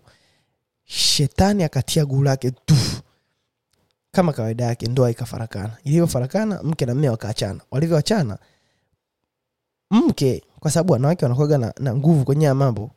Shetani 0.84 1.64
akatia 1.64 2.04
guu 2.04 2.22
lake 2.22 2.50
tush, 2.50 3.00
kama 4.12 4.32
kawaida 4.32 4.64
yake 4.64 4.86
ndoa 4.86 5.10
ikafarakana. 5.10 5.76
Ilivyofarakana 5.84 6.62
mke 6.62 6.86
na 6.86 6.94
mme 6.94 7.08
wakaachana. 7.08 7.60
Walivyoachana 7.70 8.38
mke 9.90 10.42
kwa 10.60 10.70
sababu 10.70 10.92
wanawake 10.92 11.24
wanakuaga 11.24 11.58
na, 11.58 11.74
na 11.80 11.94
nguvu 11.94 12.24
kwenye 12.24 12.44
ya 12.44 12.54
mambo 12.54 12.90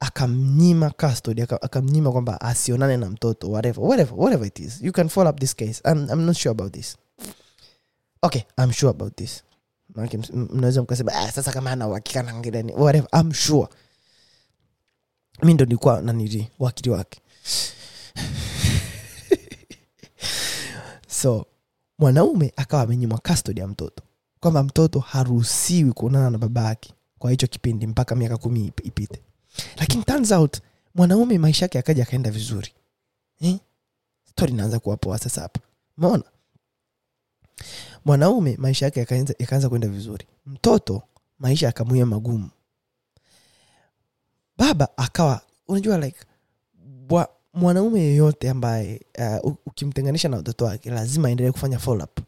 akamnyima 0.00 0.90
custody 0.90 1.42
akamnyima 1.42 2.12
kwamba 2.12 2.40
asionane 2.40 2.96
na 2.96 3.10
mtoto 3.10 3.50
whatever, 3.50 3.84
whatever, 3.84 4.14
whatever 4.18 4.46
it 4.46 4.58
is. 4.58 4.82
You 4.82 4.92
can 4.92 5.08
follow 5.08 5.30
up 5.30 5.40
this 5.40 5.56
case. 5.56 5.82
I'm, 5.84 6.08
I'm 6.10 6.26
not 6.26 6.36
sure 6.36 6.50
about 6.50 6.72
this. 6.72 6.96
Okay 8.22 8.42
i'm 8.58 8.70
sure 8.72 8.90
about 8.90 9.16
this. 9.16 9.42
Mnaweza 10.32 10.82
mkasema 10.82 11.12
ah, 11.14 11.32
sasa 11.32 11.52
kama 11.52 11.70
ana 11.70 11.88
uhakika 11.88 12.22
na 12.22 12.34
whatever. 12.76 13.08
I'm 13.20 13.32
sure 13.32 13.68
mi 15.42 15.54
ndo 15.54 15.64
nilikuwa 15.64 16.02
nanili 16.02 16.50
wakili 16.58 16.90
wake. 16.90 17.20
So 21.08 21.46
mwanaume 21.98 22.52
akawa 22.56 22.82
amenyimwa 22.82 23.18
custody 23.18 23.60
ya 23.60 23.66
mtoto. 23.66 24.02
Kwamba 24.40 24.62
mtoto 24.62 25.00
haruhusiwi 25.00 25.92
kuonana 25.92 26.30
na 26.30 26.38
baba 26.38 26.64
yake 26.64 26.94
kwa 27.18 27.30
hicho 27.30 27.46
kipindi 27.46 27.86
mpaka 27.86 28.14
miaka 28.16 28.36
kumi 28.36 28.72
ipite. 28.84 29.22
Lakini 29.76 30.04
turns 30.04 30.32
out 30.32 30.60
mwanaume 30.94 31.38
maisha 31.38 31.64
yake 31.64 31.78
akaja 31.78 32.02
akaenda 32.02 32.30
vizuri. 32.30 32.72
Eh? 33.40 33.58
stori 34.30 34.52
inaanza 34.52 34.78
kuwa 34.78 35.18
sasa 35.18 35.40
hapa. 35.40 35.60
Umeona? 35.98 36.24
Mwanaume 38.04 38.56
maisha 38.58 38.84
yake 38.86 39.00
yakaanza 39.00 39.34
kuenda 39.38 39.68
kwenda 39.68 39.88
vizuri. 39.88 40.26
Mtoto 40.46 41.02
maisha 41.38 41.66
yakamuia 41.66 42.06
magumu 42.06 42.50
baba 44.60 44.88
akawa 44.96 45.40
unajua 45.68 45.98
like 45.98 46.18
bwa, 47.08 47.28
mwanaume 47.54 48.00
yeyote 48.00 48.50
ambaye 48.50 49.00
uh, 49.44 49.52
ukimtenganisha 49.66 50.28
na 50.28 50.36
watoto 50.36 50.64
wake 50.64 50.90
lazima 50.90 51.28
aendelee 51.28 51.50
kufanya 51.50 51.78
follow 51.78 52.04
up. 52.04 52.20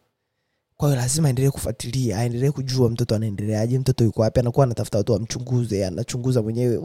Kwa 0.77 0.89
hiyo 0.89 1.01
lazima 1.01 1.29
aendelee 1.29 1.51
kufuatilia 1.51 2.19
aendelee 2.19 2.51
kujua 2.51 2.91
mtoto 2.91 3.15
anaendeleaje 3.15 3.79
mtoto 3.79 4.05
yuko 4.05 4.23
wapi 4.23 4.41
anakuwa 4.41 4.65
anatafuta 4.65 4.99
watu 4.99 5.13
wamchunguze 5.13 5.87
anachunguza 5.87 6.43
mwenyewe 6.43 6.77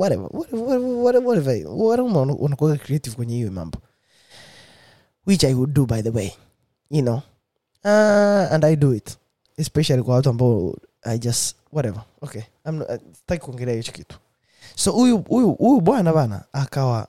wanakuwa 2.41 2.77
creative 2.77 3.15
kwenye 3.15 3.35
hiyo 3.35 3.51
mambo. 3.51 3.79
Which 5.27 5.43
i 5.43 5.53
would 5.53 5.73
do 5.73 5.85
by 5.85 6.01
the 6.01 6.09
way 6.09 6.31
you 6.91 7.01
know. 7.01 7.21
Uh, 7.83 8.53
and 8.53 8.65
i 8.65 8.75
do 8.75 8.93
it. 8.95 9.17
Especially 9.57 10.03
kwa 10.03 10.15
watu 10.15 10.29
ambao 10.29 10.75
i 11.01 11.19
just 11.19 11.55
whatever 11.73 12.03
okay. 12.21 12.41
I'm 12.65 12.81
uh, 13.31 13.37
kuongelea 13.37 13.75
hicho 13.75 13.91
kitu 13.91 14.19
so 14.77 14.91
huyu 14.91 15.81
bwana 15.81 16.13
bana 16.13 16.45
akawa 16.53 17.07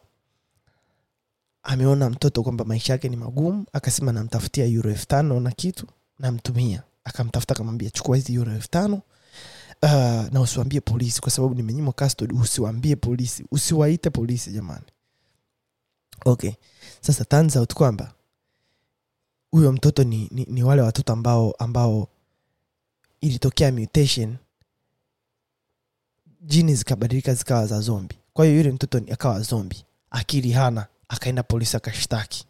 ameona 1.62 2.10
mtoto 2.10 2.42
kwamba 2.42 2.64
maisha 2.64 2.92
yake 2.92 3.08
ni 3.08 3.16
magumu 3.16 3.66
akasema 3.72 4.12
namtafutia 4.12 4.64
euro 4.64 4.90
elfu 4.90 5.06
tano 5.06 5.40
na 5.40 5.50
kitu 5.50 5.86
namtumia. 6.18 6.82
Akamtafuta 7.04 7.54
akamwambia 7.54 7.90
chukua 7.90 8.16
hizi 8.16 8.34
euro 8.34 8.52
elfu 8.52 8.68
tano 8.70 8.94
uh, 9.82 9.90
na 10.32 10.40
usiwambie 10.40 10.80
polisi 10.80 11.20
kwa 11.20 11.30
sababu 11.30 11.54
nimenyimwa 11.54 11.92
custody 11.92 12.34
usiwambie 12.34 12.96
polisi 12.96 13.44
usiwaite 13.50 14.10
polisi 14.10 14.50
jamani. 14.52 14.84
Okay. 16.24 16.52
Sasa 17.00 17.24
turns 17.24 17.56
out 17.56 17.74
kwamba 17.74 18.12
huyo 19.50 19.72
mtoto 19.72 20.04
ni, 20.04 20.28
ni, 20.32 20.44
ni 20.50 20.62
wale 20.62 20.82
watoto 20.82 21.12
ambao 21.12 21.52
ambao 21.58 22.08
ilitokea 23.20 23.72
mutation 23.72 24.36
jini 26.48 26.74
zikabadilika 26.74 27.34
zikawa 27.34 27.66
za 27.66 27.80
zombi 27.80 28.18
kwa 28.32 28.44
hiyo 28.44 28.56
yule 28.56 28.72
mtoto 28.72 29.00
akawa 29.12 29.40
zombi 29.40 29.84
akili 30.10 30.52
hana 30.52 30.86
akaenda 31.08 31.42
polisi 31.42 31.76
akashtaki. 31.76 32.44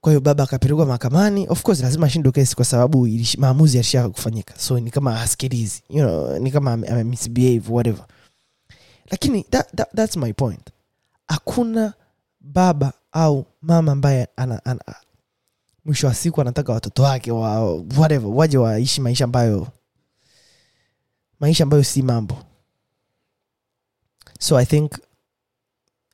Kwa 0.00 0.12
hiyo 0.12 0.20
baba 0.20 0.44
akapelekwa 0.44 0.86
mahakamani. 0.86 1.46
Of 1.48 1.62
course 1.62 1.80
lazima 1.80 2.06
ashindwe 2.06 2.32
kesi 2.32 2.56
kwa 2.56 2.64
sababu 2.64 3.08
maamuzi 3.38 3.76
yalisha 3.76 4.08
kufanyika. 4.08 4.54
So 4.58 4.80
ni 4.80 4.90
kama 4.90 5.20
asikilizi 5.20 5.82
you 5.90 6.02
know, 6.04 6.38
ni 6.38 6.50
kama 6.50 6.72
ame, 6.72 6.88
ame 6.88 7.62
whatever. 7.68 8.04
Lakini 9.10 9.42
that, 9.50 9.76
that, 9.76 9.88
that's 9.94 10.16
my 10.16 10.32
point. 10.32 10.70
Hakuna 11.28 11.92
baba 12.40 12.92
au 13.12 13.46
mama 13.62 13.92
ambaye 13.92 14.28
ana, 14.36 14.64
ana, 14.64 14.80
mwisho 15.84 16.06
wa 16.06 16.14
siku 16.14 16.40
anataka 16.40 16.72
watoto 16.72 17.02
wake 17.02 17.32
wa 17.32 17.74
whatever 17.74 18.30
waje 18.30 18.58
waishi 18.58 19.00
maisha 19.00 19.24
ambayo 19.24 19.68
maisha 21.40 21.64
ambayo 21.64 21.84
si 21.84 22.02
mambo. 22.02 22.38
So 24.40 24.56
i 24.58 24.66
think 24.66 24.92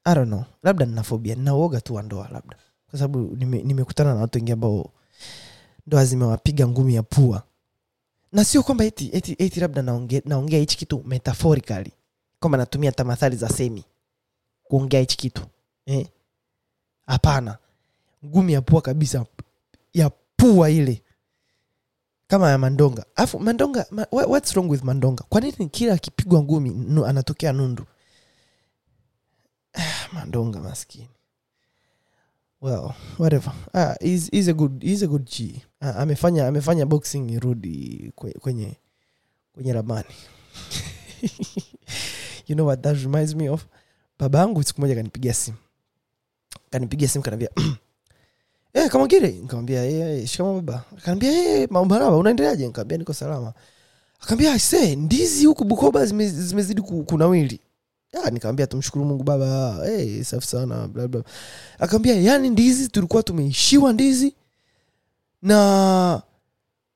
i 0.05 0.15
don't 0.15 0.29
know. 0.29 0.45
Labda 0.62 0.87
nina 0.87 1.03
fobia 1.03 1.35
ninauoga 1.35 1.81
tu 1.81 1.95
wa 1.95 2.03
ndoa 2.03 2.29
labda. 2.29 2.57
Kwa 2.91 2.99
sababu 2.99 3.37
nime- 3.37 3.62
nimekutana 3.62 4.15
na 4.15 4.21
watu 4.21 4.39
wengi 4.39 4.53
ambao 4.53 4.91
ndoa 5.87 6.05
zimewapiga 6.05 6.69
ngumi 6.69 6.95
ya 6.95 7.03
pua. 7.03 7.43
Na 8.33 8.45
sio 8.45 8.62
kwamba 8.62 8.85
eti, 8.85 9.11
eti, 9.12 9.37
eti 9.39 9.61
labda 9.61 9.83
naongea 10.25 10.59
hichi 10.59 10.77
kitu 10.77 11.03
metaphorically. 11.07 11.93
Kwamba 12.41 12.59
natumia 12.59 12.93
tamathali 12.93 13.37
za 13.37 13.49
semi. 13.49 13.85
Kuongea 14.62 15.00
hichi 15.00 15.17
kitu. 15.17 15.43
Eh? 15.87 16.09
hapana. 17.07 17.59
Ngumi 18.25 18.53
ya 18.53 18.62
pua 18.62 18.83
kabisa 18.83 19.27
ya 19.95 20.11
pua 20.37 20.71
ile 20.71 21.03
kama 22.30 22.50
ya 22.50 22.58
mandonga. 22.58 23.04
Alafu 23.16 23.40
mandonga 23.40 23.87
ma, 23.90 24.06
what's 24.12 24.52
wrong 24.54 24.70
with 24.70 24.82
mandonga? 24.84 25.25
Kwa 25.28 25.40
nini 25.40 25.68
kila 25.68 25.94
akipigwa 25.94 26.42
ngumi 26.42 26.70
nu, 26.70 27.06
anatokea 27.06 27.52
nundu? 27.52 27.84
Ah, 29.75 30.08
mandonga 30.12 30.60
maskini. 30.60 31.08
Well 32.60 32.92
whatever. 33.18 33.52
Ah, 33.75 33.94
he's, 34.00 34.30
he's 34.30 34.49
a 34.49 34.52
good 34.52 34.82
he's 34.82 35.02
a 35.02 35.06
good 35.06 35.25
G. 35.26 35.62
Ah, 35.80 35.94
amefanya 35.94 36.49
amefanya 36.49 36.87
boxing 36.87 37.30
irudi 37.30 38.12
kwenye 38.40 38.76
kwenye 39.52 39.72
ramani. 39.72 40.08
You 42.46 42.56
know 42.56 42.64
what 42.66 42.82
that 42.82 42.96
reminds 42.96 43.34
me 43.34 43.49
of? 43.49 43.66
Baba 44.18 44.38
yangu 44.38 44.62
siku 44.62 44.80
moja 44.80 44.94
kanipigia 44.94 45.34
simu. 45.34 45.56
Kanipigia 46.70 47.08
simu 47.08 47.25
kanaambia 47.25 47.50
Eh, 48.75 48.89
kama 48.89 49.07
kile 49.09 49.29
nikamwambia 49.33 49.85
eh, 49.85 50.29
akaniambia 50.99 51.33
eh, 51.33 51.69
mambo 51.71 51.95
maraba 51.95 52.17
unaendeleaje? 52.17 52.67
Nikamwambia 52.67 52.99
niko 52.99 53.12
salama. 53.15 53.53
Akaambia 54.21 54.59
se 54.59 54.97
ndizi 54.97 55.47
huku 55.47 55.65
bukoba 55.65 56.07
zime- 56.07 56.29
zimezidi 56.29 56.81
ku- 56.83 57.05
kunawili 57.05 57.61
Ah, 58.25 58.31
nikamwambia 58.31 58.67
tumshukuru 58.67 59.05
mungu 59.05 59.23
baba. 59.25 59.81
Hey, 59.87 60.23
safi 60.25 60.47
sana 60.47 60.89
bla 60.89 61.09
bla. 61.09 61.23
Akaambia 61.79 62.15
yani 62.21 62.50
ndizi 62.50 62.89
tulikuwa 62.89 63.23
tumeishiwa 63.23 63.93
ndizi 63.93 64.35
na 65.43 66.23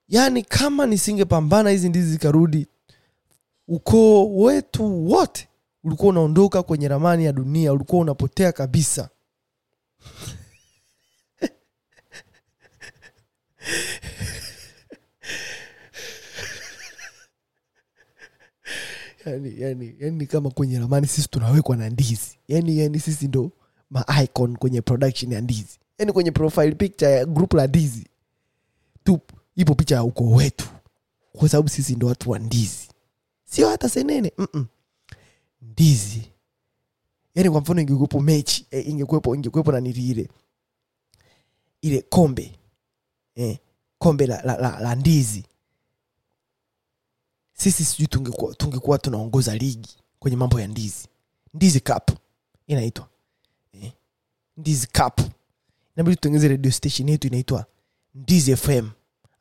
yani 0.08 0.42
kama 0.42 0.86
nisingepambana 0.86 1.70
hizi 1.70 1.88
ndizi 1.88 2.10
zikarudi 2.10 2.66
ukoo 3.68 4.36
wetu 4.36 5.08
wote 5.10 5.48
ulikuwa 5.84 6.08
unaondoka 6.10 6.62
kwenye 6.62 6.88
ramani 6.88 7.24
ya 7.24 7.32
dunia 7.32 7.72
ulikuwa 7.72 8.02
unapotea 8.02 8.52
kabisa 8.52 9.08
yani, 19.26 19.54
yani, 19.60 19.94
yani 20.00 20.26
kama 20.26 20.50
kwenye 20.50 20.78
ramani 20.78 21.06
sisi 21.06 21.28
tunawekwa 21.28 21.76
na 21.76 21.90
ndizi. 21.90 22.38
Yani, 22.48 22.78
yani 22.78 23.00
sisi 23.00 23.28
ndo 23.28 23.50
maicon 23.90 24.56
kwenye 24.56 24.80
production 24.80 25.32
ya 25.32 25.40
ndizi. 25.40 25.78
Yani 25.98 26.12
kwenye 26.12 26.30
profile 26.30 26.72
picture 26.72 27.10
ya 27.12 27.24
group 27.26 27.54
la 27.54 27.66
ndizi. 27.66 28.06
Tu 29.04 29.20
ipo 29.56 29.74
picha 29.74 29.94
ya 29.94 30.04
ukoo 30.04 30.30
wetu. 30.30 30.68
Kwa 31.32 31.48
sababu 31.48 31.68
sisi 31.68 31.96
ndo 31.96 32.06
watu 32.06 32.30
wa 32.30 32.38
ndizi. 32.38 32.88
Sio 33.44 33.68
hata 33.68 33.88
senene 33.88 34.32
Mm-mm. 34.38 34.66
ndizi. 35.62 36.22
Yani 37.34 37.50
kwa 37.50 37.60
mfano 37.60 37.80
ingekuwepo 37.80 38.20
mechi 38.20 38.66
e, 38.70 38.80
ingekuwepo 38.80 39.34
ingekuwepo 39.36 39.72
na 39.72 39.80
nili 39.80 40.08
ile 40.10 40.28
ile 41.82 42.02
kombe. 42.02 42.52
E, 43.36 43.58
kombe 43.98 44.26
la, 44.26 44.42
la, 44.42 44.56
la, 44.56 44.80
la 44.80 44.94
ndizi 44.94 45.44
sisi 47.54 47.84
sijui 47.84 48.06
tungekuwa, 48.06 48.54
tungekuwa 48.54 48.98
tunaongoza 48.98 49.54
ligi 49.56 49.96
kwenye 50.18 50.36
mambo 50.36 50.60
ya 50.60 50.66
ndizi. 50.68 51.08
Ndizi 51.54 51.80
cup. 51.80 52.10
Inaitwa. 52.66 53.08
Eh, 53.72 53.92
ndizi 54.56 54.86
cup. 54.86 55.20
Inabidi 55.96 56.16
tutengeze 56.16 56.48
radio 56.48 56.70
station 56.72 57.08
yetu 57.08 57.26
inaitwa 57.26 57.66
ndizi 58.14 58.56
fm 58.56 58.88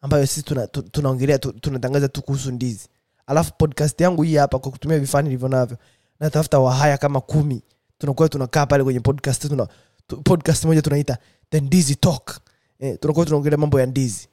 ambayo 0.01 0.25
sisi 0.27 0.41
tuna- 0.43 0.67
tuna 0.67 1.37
tunatangaza 1.37 2.07
tu 2.09 2.21
kuhusu 2.21 2.51
ndizi. 2.51 2.87
Alafu 3.27 3.53
podcast 3.57 4.01
yangu 4.01 4.23
hii 4.23 4.35
hapa 4.35 4.59
kwa 4.59 4.71
kutumia 4.71 4.99
vifaa 4.99 5.21
nilivyo 5.21 5.47
navyo 5.47 5.77
natafuta 6.19 6.59
wahaya 6.59 6.97
kama 6.97 7.21
kumi. 7.21 7.61
Tunakuwa 7.97 8.29
tunakaa 8.29 8.65
pale 8.65 8.83
kwenye 8.83 8.99
podcast 8.99 9.47
tuna, 9.47 9.67
tu, 10.07 10.21
podcast 10.21 10.65
moja 10.65 10.81
tunaita 10.81 11.17
the 11.49 11.61
ndizi 11.61 11.95
talk. 11.95 12.39
Eh, 12.79 12.97
tunakuwa 13.01 13.25
tunaongelea 13.25 13.57
mambo 13.57 13.79
ya 13.79 13.85
ndizi. 13.85 14.27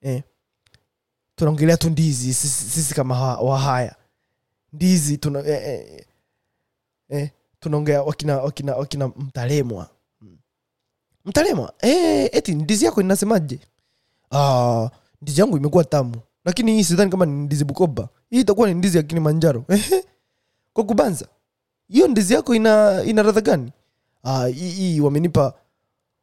Eh, 0.00 0.22
tunaongelea 1.38 1.76
tu 1.76 1.90
ndizi 1.90 2.34
sisi, 2.34 2.70
sisi 2.70 2.94
kama 2.94 3.36
wahaya 3.40 3.94
ndizi 4.72 5.18
tuna 5.18 5.38
eh, 5.38 5.62
eh, 5.68 6.04
eh, 7.08 7.30
tunaongea 7.60 8.02
wakina, 8.02 8.36
wakina, 8.36 8.76
wakina 8.76 9.08
mtalemwa. 9.08 9.88
Mtalemwa 11.24 11.72
eh, 11.80 12.28
eti 12.32 12.54
ndizi 12.54 12.84
yako 12.84 13.00
inasemaje? 13.00 13.58
Ah, 14.32 14.88
ndizi 15.22 15.40
yangu 15.40 15.56
imekuwa 15.56 15.84
tamu. 15.84 16.14
Lakini 16.44 16.72
hii 16.72 16.84
sidhani 16.84 17.10
kama 17.10 17.26
ni 17.26 17.32
ndizi 17.32 17.64
bukoba. 17.64 18.08
Hii 18.30 18.40
itakuwa 18.40 18.68
ni 18.68 18.74
ndizi 18.74 18.96
ya 18.96 19.02
kilimanjaro. 19.02 19.64
Kwa 20.72 20.84
kubanza 20.84 21.26
hiyo 21.88 22.08
ndizi 22.08 22.34
yako 22.34 22.54
ina 22.54 23.02
ina 23.04 23.22
radha 23.22 23.40
gani? 23.40 23.72
Ah, 24.22 24.46
hii 24.46 25.00
wamenipa 25.00 25.54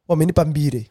wamenipa 0.08 0.44
mbire. 0.44 0.90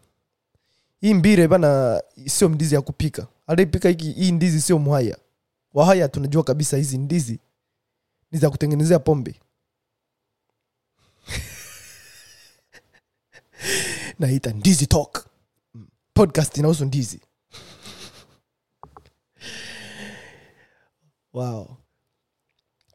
Hii 1.01 1.13
mbire 1.13 1.47
bana 1.47 2.01
sio 2.27 2.49
ndizi 2.49 2.75
ya 2.75 2.81
kupika 2.81 3.27
alipika 3.47 3.89
hiki 3.89 4.11
hii 4.11 4.31
ndizi 4.31 4.61
sio 4.61 4.79
mhaya 4.79 5.17
wahaya 5.73 6.07
tunajua 6.09 6.43
kabisa 6.43 6.77
hizi 6.77 6.97
ndizi 6.97 7.39
ni 8.31 8.39
za 8.39 8.49
kutengenezea 8.49 8.99
pombe. 8.99 9.39
Naita 14.19 14.51
ndizi 14.53 14.87
talk. 14.87 15.27
Mm. 15.73 15.87
podcast 16.13 16.57
inahusu 16.57 16.85
ndizi. 16.85 17.19
Wow. 21.33 21.77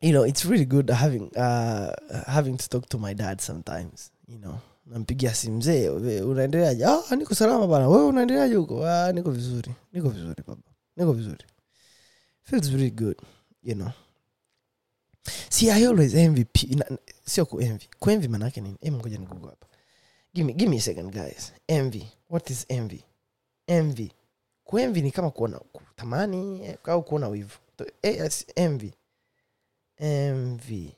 You 0.00 0.10
know 0.12 0.26
it's 0.26 0.44
really 0.44 0.64
good 0.64 0.90
having 0.90 1.30
uh, 1.36 1.92
having 2.26 2.56
to 2.56 2.68
talk 2.68 2.88
to 2.88 2.98
my 2.98 3.14
dad 3.14 3.40
sometimes 3.40 4.10
you 4.28 4.38
know 4.38 4.58
nampigia 4.90 5.34
simu 5.34 5.56
mzee 5.56 5.88
unaendeleaje? 6.20 6.84
Ah, 6.86 7.16
niko 7.16 7.34
salama 7.34 7.66
bana. 7.66 7.88
Wewe 7.88 8.04
unaendeleaje 8.06 8.54
huko? 8.54 8.86
Ah, 8.86 9.12
niko 9.12 9.30
vizuri 9.30 9.74
niko 9.92 10.08
vizuri 10.08 10.42
baba 10.46 10.62
niko 10.96 11.12
vizuri. 11.12 11.44
Feels 12.42 12.68
really 12.68 12.90
good 12.90 13.16
you 13.62 13.74
know. 13.74 13.90
See 15.48 15.70
i 15.70 15.86
always 15.86 16.14
envy 16.14 16.46
sio 17.24 17.46
kuenvy 17.46 17.88
kuenvy 17.98 18.28
manake 18.28 18.60
nini? 18.60 18.76
Em 18.80 18.94
ngoja 18.94 19.18
nigugu 19.18 19.46
hapa. 19.46 19.66
Give 20.34 20.52
give 20.52 20.70
me 20.70 20.76
a 20.76 20.80
second 20.80 21.12
guys. 21.12 21.52
Envy. 21.68 22.06
What 22.28 22.50
is 22.50 22.66
envy? 22.68 23.04
Envy. 23.66 24.12
Kuenvy 24.64 25.02
ni 25.02 25.10
kama 25.10 25.30
kuona 25.30 25.58
kutamani 25.58 26.64
eh, 26.64 26.76
au 26.84 27.02
kuona 27.02 27.28
wivu. 27.28 27.58
Eh, 28.02 28.30
envy. 28.56 28.92
Envy 29.96 30.92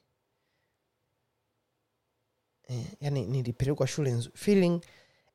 eh, 2.68 2.84
yani 3.00 3.26
nilipelekwa 3.26 3.86
shule 3.86 4.10
nzuri 4.10 4.36
feeling 4.36 4.80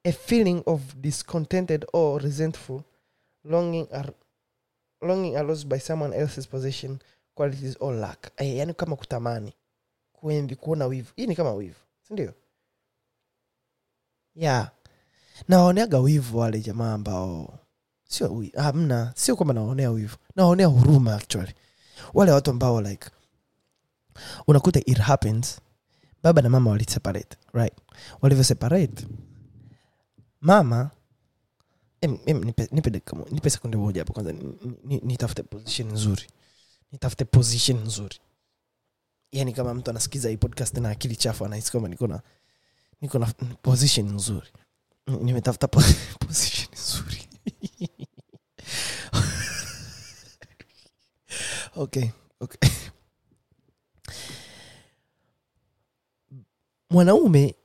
a 0.04 0.12
feeling 0.12 0.62
of 0.66 0.82
discontented 0.96 1.86
or 1.94 2.22
resentful 2.22 2.82
longing 3.44 3.88
are, 3.92 4.12
longing 5.02 5.36
aroused 5.36 5.68
by 5.68 5.80
someone 5.80 6.18
else's 6.18 6.48
possession 6.48 7.00
qualities 7.36 7.76
or 7.80 7.96
lack. 7.96 8.32
Eh, 8.38 8.56
yani 8.58 8.74
kama 8.74 8.96
kutamani 8.96 9.54
kuenvi 10.14 10.56
kuona 10.56 10.86
wivu. 10.86 11.12
Hii 11.16 11.28
ni 11.28 11.36
kama 11.36 11.54
wivu 11.54 11.80
sindio 12.08 12.34
yeah. 14.36 14.72
Nawaoneaga 15.48 16.00
wivu 16.00 16.38
wale 16.38 16.60
jamaa 16.60 16.94
ambao 16.94 17.60
sio 18.10 18.46
hamna 18.56 19.14
sio 19.16 19.36
kwamba 19.36 19.54
nawaonea 19.54 19.92
wivu 19.92 20.18
nawaonea 20.36 20.68
huruma 20.68 21.16
actually. 21.16 21.54
Wale 22.14 22.32
watu 22.32 22.52
ambao 22.52 22.82
like 22.82 23.10
unakuta 24.48 24.80
it 24.80 24.98
happens 24.98 25.60
baba 26.24 26.42
na 26.42 26.50
mama 26.50 26.72
waliseparate 26.72 27.38
right? 27.54 27.74
Walivyoseparate 28.22 29.08
mama 30.42 30.92
em, 32.02 32.18
em, 32.26 32.44
nipe, 32.44 32.68
nipe, 32.72 33.02
nipe 33.32 33.50
sekunde 33.50 33.78
moja 33.78 34.02
hapo 34.02 34.14
kwanza 34.14 34.32
ni- 34.32 34.58
ni- 34.84 35.00
nitafute 35.04 35.44
position 35.44 35.92
nzuri. 35.92 36.28
Nitafute 36.92 37.26
position 37.26 37.80
nzuri. 37.84 38.20
Yani 39.32 39.54
kama 39.54 39.74
mtu 39.74 39.90
anasikiza 39.92 40.30
hii 40.30 40.38
podcast 40.38 40.78
na 40.78 40.90
akili 40.90 41.16
chafu 41.16 41.46
anahisi 41.46 41.72
kwamba 41.72 41.90
niko 41.90 42.08
na 42.08 42.22
niko 43.02 43.20
na 43.20 43.26
position 43.62 44.14
nzuri. 44.16 44.48
Nimetafuta 45.22 45.68
po- 45.68 45.82
position 46.28 46.68
nzuri. 46.74 47.28
Okay 51.76 52.10
okay 52.40 52.70
mwanaume 56.90 57.56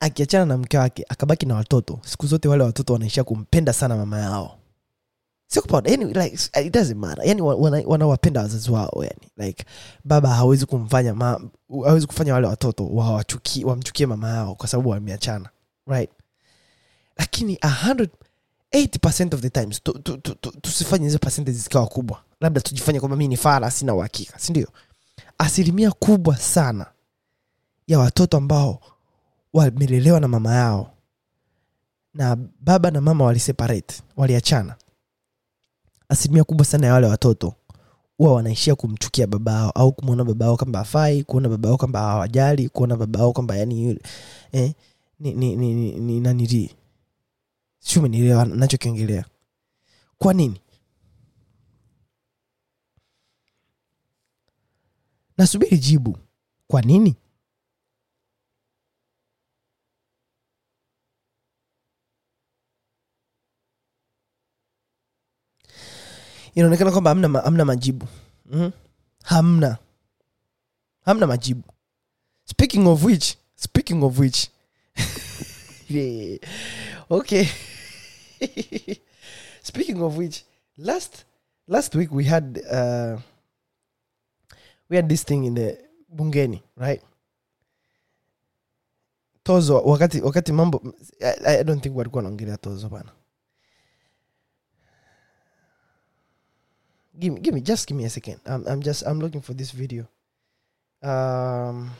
akiachana 0.00 0.46
na 0.46 0.58
mke 0.58 0.78
wake 0.78 1.04
akabaki 1.08 1.46
na 1.46 1.54
watoto. 1.54 2.00
Siku 2.04 2.26
zote 2.26 2.48
wale 2.48 2.64
watoto 2.64 2.92
wanaishia 2.92 3.24
kumpenda 3.24 3.72
sana 3.72 3.96
mama 3.96 4.18
yao. 4.20 4.58
Yani 5.90 6.04
like 6.04 6.50
it 6.66 6.74
doesn't 6.74 6.96
matter. 6.96 7.26
Yani 7.26 7.42
wa- 7.42 7.54
wana- 7.54 7.82
wanawapenda 7.86 8.40
wazazi 8.40 8.70
wao 8.70 9.04
yani 9.04 9.30
like 9.48 9.64
baba 10.04 10.28
hawezi 10.34 10.66
kumfanya 10.66 11.14
ma, 11.14 11.40
hawezi 11.84 12.06
kufanya 12.06 12.34
wale 12.34 12.46
watoto 12.46 12.86
wamchukie 13.64 14.06
mama 14.06 14.28
yao 14.28 14.54
kwa 14.54 14.68
sababu 14.68 14.88
wameachana. 14.88 15.48
Right? 15.86 16.10
Lakini 17.16 17.54
100 17.56 18.08
80% 18.72 19.34
of 19.34 19.40
the 19.40 19.50
times 19.50 19.82
tu- 19.82 19.98
tu- 19.98 20.16
tu- 20.16 20.34
tu- 20.34 20.60
tusifanye 20.60 21.04
hizo 21.04 21.18
percentage 21.18 21.58
zikawa 21.58 21.86
kubwa. 21.86 22.22
Labda 22.40 22.60
tujifanye 22.60 23.00
kwamba 23.00 23.16
mi 23.16 23.28
ni 23.28 23.36
fara 23.36 23.70
sina 23.70 23.94
uhakika 23.94 24.38
sindio 24.38 24.68
asilimia 25.38 25.90
kubwa 25.90 26.36
sana 26.36 26.86
ya 27.92 27.98
watoto 27.98 28.36
ambao 28.36 28.80
wamelelewa 29.52 30.20
na 30.20 30.28
mama 30.28 30.54
yao. 30.54 30.94
Na 32.14 32.36
baba 32.60 32.90
na 32.90 33.00
mama 33.00 33.24
waliseparate 33.24 34.02
waliachana. 34.16 34.76
Asilimia 36.08 36.44
kubwa 36.44 36.64
sana 36.66 36.86
ya 36.86 36.92
wale 36.92 37.06
watoto 37.06 37.54
huwa 38.18 38.34
wanaishia 38.34 38.74
kumchukia 38.74 39.26
baba 39.26 39.52
yao 39.52 39.70
au 39.70 39.92
kumwona 39.92 40.24
baba 40.24 40.44
yao 40.44 40.56
kwamba 40.56 40.80
afai 40.80 41.24
kuona 41.24 41.48
baba 41.48 41.68
yao 41.68 41.78
kwamba 41.78 42.00
hawajali 42.00 42.68
kuona 42.68 42.96
baba 42.96 43.18
yao 43.20 43.32
kwamba 43.32 43.56
yani 43.56 43.98
eh, 44.52 44.72
ni, 45.20 45.34
ni, 45.34 45.56
ni, 45.56 45.74
ni, 45.74 45.92
ni 45.92 46.20
nanili 46.20 46.74
si 47.78 47.98
umenielewa 47.98 48.44
nachokiongelea 48.44 49.24
kwa 50.18 50.34
nini? 50.34 50.60
Nasubiri 55.38 55.78
jibu. 55.78 56.18
Kwa 56.68 56.82
nini 56.82 57.16
inaonekana 66.54 66.90
kwamba 66.90 67.10
hamna, 67.10 67.40
hamna 67.40 67.64
majibu. 67.64 68.06
Mm 68.52 68.72
hamna. 69.22 69.78
Hamna 71.04 71.26
majibu. 71.26 71.62
Speaking 72.44 72.86
of 72.86 73.04
which 73.04 73.36
speaking 73.56 74.02
of 74.04 74.18
which. 74.18 74.48
Okay. 77.10 77.46
Speaking 79.62 80.02
of 80.02 80.16
which 80.16 80.44
last 80.78 81.24
last 81.68 81.94
week 81.94 82.10
we 82.10 82.24
had 82.24 82.58
uh, 82.70 83.18
we 84.88 84.96
had 84.96 85.08
this 85.08 85.22
thing 85.22 85.44
in 85.44 85.54
the 85.54 85.76
bungeni 86.08 86.62
right? 86.76 87.02
Tozo 89.44 89.82
wakati 89.82 90.20
wakati 90.20 90.52
mambo 90.52 90.94
I, 91.20 91.56
i 91.60 91.64
don't 91.64 91.82
think 91.82 91.96
walikuwa 91.96 92.18
wanaongelea 92.22 92.56
tozo 92.56 92.88
bana 92.88 93.10
give 97.18 97.32
me, 97.34 97.40
give 97.40 97.54
me 97.54 97.60
just 97.60 97.86
give 97.86 97.96
me 97.96 98.04
a 98.04 98.10
second. 98.10 98.40
I'm, 98.46 98.66
I'm 98.66 98.82
just 98.82 99.02
i'm 99.06 99.20
looking 99.20 99.40
for 99.40 99.54
this 99.54 99.70
video. 99.70 100.06
Um 101.02 101.90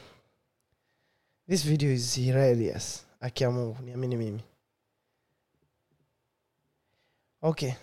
this 1.47 1.63
video 1.63 1.91
is 1.91 2.15
hilarious. 2.15 3.05
Akia 3.21 3.51
mungu 3.51 3.77
niamini 3.83 4.17
mimi. 4.17 4.43
Okay. 7.43 7.75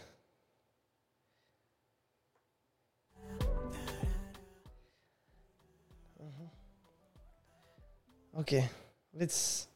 Mhm. 6.19 6.49
okay 8.39 8.63
let's. 9.13 9.67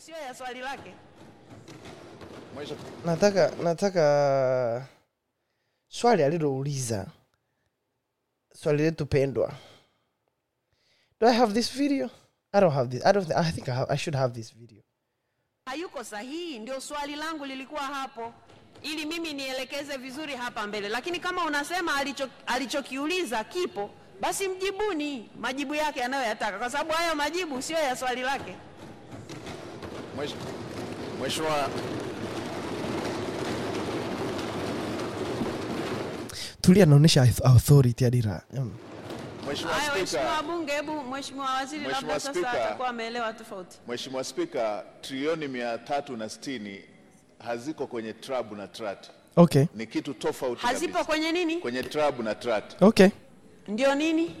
Sio 0.00 0.16
ya 0.16 0.34
swali 0.34 0.60
lake. 0.60 0.94
Nataka 3.04 3.50
nataka 3.62 4.86
swali 5.90 6.22
alilouliza. 6.22 7.06
Swali 8.54 8.82
letu 8.82 9.06
pendwa. 9.06 9.52
Do 11.20 11.28
i 11.28 11.36
have 11.36 11.52
this 11.54 11.72
video? 11.72 12.10
I 12.52 12.60
don't 12.60 12.72
have 12.74 12.88
this. 12.90 13.04
I 13.06 13.12
don't 13.12 13.26
th 13.26 13.36
i 13.36 13.52
think 13.52 13.68
I, 13.68 13.74
have, 13.74 13.90
I 13.92 13.96
should 13.96 14.14
have 14.16 14.34
this 14.34 14.50
video. 14.54 14.82
Hayuko 15.66 16.04
sahihi 16.04 16.58
ndio 16.58 16.80
swali 16.80 17.16
langu 17.16 17.44
lilikuwa 17.46 17.80
hapo. 17.82 18.32
Ili 18.82 19.06
mimi 19.06 19.32
nielekeze 19.32 19.96
vizuri 19.96 20.34
hapa 20.36 20.66
mbele. 20.66 20.88
Lakini 20.88 21.20
kama 21.20 21.44
unasema 21.44 21.94
alicho 21.94 22.28
alichokiuliza 22.46 23.44
kipo 23.44 23.90
basi 24.20 24.48
mjibuni 24.48 25.30
majibu 25.40 25.74
yake 25.74 26.04
anayoyataka. 26.04 26.58
Kwa 26.58 26.70
sababu 26.70 26.90
hayo 26.92 27.14
majibu 27.14 27.62
sio 27.62 27.78
ya 27.78 27.96
swali 27.96 28.20
lake. 28.22 28.56
Mwisho. 30.16 30.36
Mheshimiwa 31.22 31.68
tulia 36.70 36.84
anaonyesha 36.84 37.22
authority 37.44 38.04
adira. 38.04 38.42
Mheshimiwa 39.48 39.80
Spika, 40.06 40.42
bunge 40.42 40.72
hebu 40.72 40.92
mheshimiwa 41.02 41.46
waziri 41.50 41.84
labda 41.86 42.20
sasa 42.20 42.50
atakuwa 42.50 42.88
ameelewa 42.88 43.32
tofauti. 43.32 43.78
Mheshimiwa 43.88 44.24
Spika, 44.24 44.84
trilioni 45.00 45.48
mia 45.48 45.78
tatu 45.78 46.16
na 46.16 46.28
sitini 46.28 46.80
haziko 47.38 47.86
kwenye 47.86 48.12
TRAB 48.12 48.52
na 48.52 48.66
trat, 48.68 49.06
okay. 49.36 49.64
Ni 49.74 49.86
kitu 49.86 50.14
tofauti 50.14 50.66
hazipo 50.66 51.04
kwenye 51.04 51.32
nini? 51.32 51.56
Kwenye 51.56 51.82
TRAB 51.82 52.20
na 52.20 52.34
trat. 52.34 52.82
Okay. 52.82 53.08
Ndio 53.68 53.94
nini? 53.94 54.36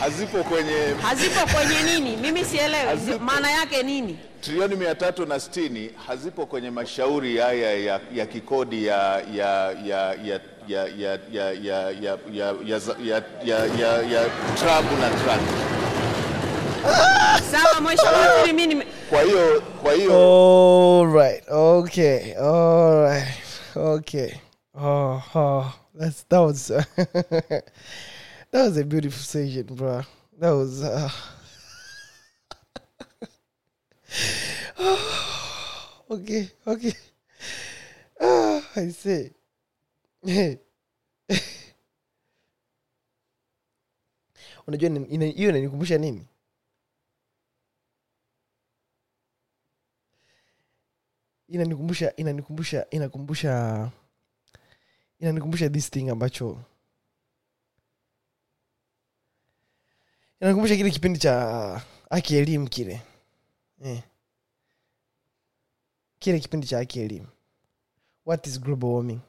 Hazipo 0.00 0.42
kwenye 0.44 0.94
hazipo 1.02 1.40
kwenye 1.40 1.82
nini? 1.82 2.16
Mimi 2.16 2.44
sielewi. 2.44 3.18
Maana 3.20 3.50
yake 3.50 3.82
nini? 3.82 4.18
Trilioni 4.40 4.76
mia 4.76 4.94
tatu 4.94 5.26
na 5.26 5.40
sitini 5.40 5.90
hazipo 6.06 6.46
kwenye 6.46 6.70
mashauri 6.70 7.36
haya 7.36 7.74
ya, 7.74 8.00
ya 8.14 8.26
kikodi 8.26 8.86
ya 8.86 9.20
ya 9.34 9.72
ya 9.84 10.14
ya 10.14 10.40
ya 10.66 10.86
ya 10.86 11.18
ya 11.32 11.50
ya 11.52 11.90
ya 11.90 12.18
ya 12.32 12.54
ya 12.64 12.78
za- 12.78 12.96
ya 13.02 13.22
ya 13.44 13.58
ya 13.66 14.02
ya 14.02 14.22
trabu 14.58 14.96
na 14.96 15.08
trat. 15.20 15.40
sawa 17.50 17.80
mheshimiwa 17.80 18.18
waziri 18.18 18.52
mimi 18.52 18.66
nime- 18.74 18.86
Kwa 19.10 19.22
hiyo 19.22 19.60
kwa 19.82 19.92
hiyo 19.92 20.12
all 20.12 21.12
right 21.12 21.44
okay 21.50 22.34
all 22.34 23.02
right 23.02 23.34
okay. 23.76 24.30
Oh, 24.74 25.22
oh 25.34 25.72
that's 25.98 26.24
that 26.28 26.40
was 26.40 26.66
that 26.68 27.64
was 28.52 28.76
a 28.76 28.84
beautiful 28.84 29.22
session 29.22 29.64
bro. 29.70 30.02
That 30.38 30.52
was 30.54 30.82
uh, 30.82 31.10
okay 36.10 36.50
okay. 36.66 36.92
Ah, 38.20 38.60
i 38.76 38.88
say 38.90 39.22
hey. 39.22 39.30
unajua 44.66 44.90
hiyo 45.26 45.48
inanikumbusha 45.50 45.98
nini? 45.98 46.26
Inanikumbusha 51.48 52.16
inanikumbusha 52.16 52.86
inakumbusha 52.90 53.90
inanikumbusha 55.18 55.68
this 55.70 55.90
thing 55.90 56.08
ambacho 56.10 56.64
inanikumbusha 60.40 60.76
kile 60.76 60.90
kipindi 60.90 61.18
cha 61.18 61.82
aki 62.10 62.36
elimu 62.36 62.68
kile. 62.68 63.02
Eh. 63.84 64.02
kile 66.18 66.40
kipindi 66.40 66.66
cha 66.66 66.78
aki 66.78 67.00
elimu. 67.00 67.28
What 68.26 68.46
is 68.46 68.60
global 68.60 68.90
warming 68.90 69.20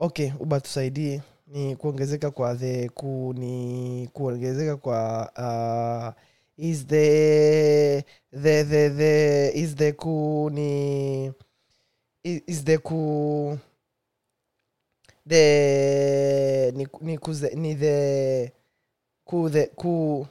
okay 0.00 0.32
uba 0.40 0.60
tusaidie 0.60 1.22
ni 1.46 1.76
kuongezeka 1.76 2.30
kwa 2.30 2.54
the 2.56 2.88
ku 2.88 3.34
ni 3.36 4.08
kuongezeka 4.12 4.76
kwa 4.76 5.30
uh, 5.36 6.64
is 6.64 6.86
the 6.86 8.04
the 8.32 8.64
the 8.64 8.90
the 8.90 9.52
is 9.54 9.74
the 9.76 9.92
ku 9.92 10.50
ni 10.52 11.32
is, 12.24 12.64
the 12.64 12.78
ku 12.78 13.58
the 15.26 16.72
ni, 16.74 16.86
ni 17.00 17.18
kuze, 17.18 17.54
ni 17.54 17.74
the 17.74 18.52
ku 19.24 19.48
the 19.50 19.66
ku 19.66 20.26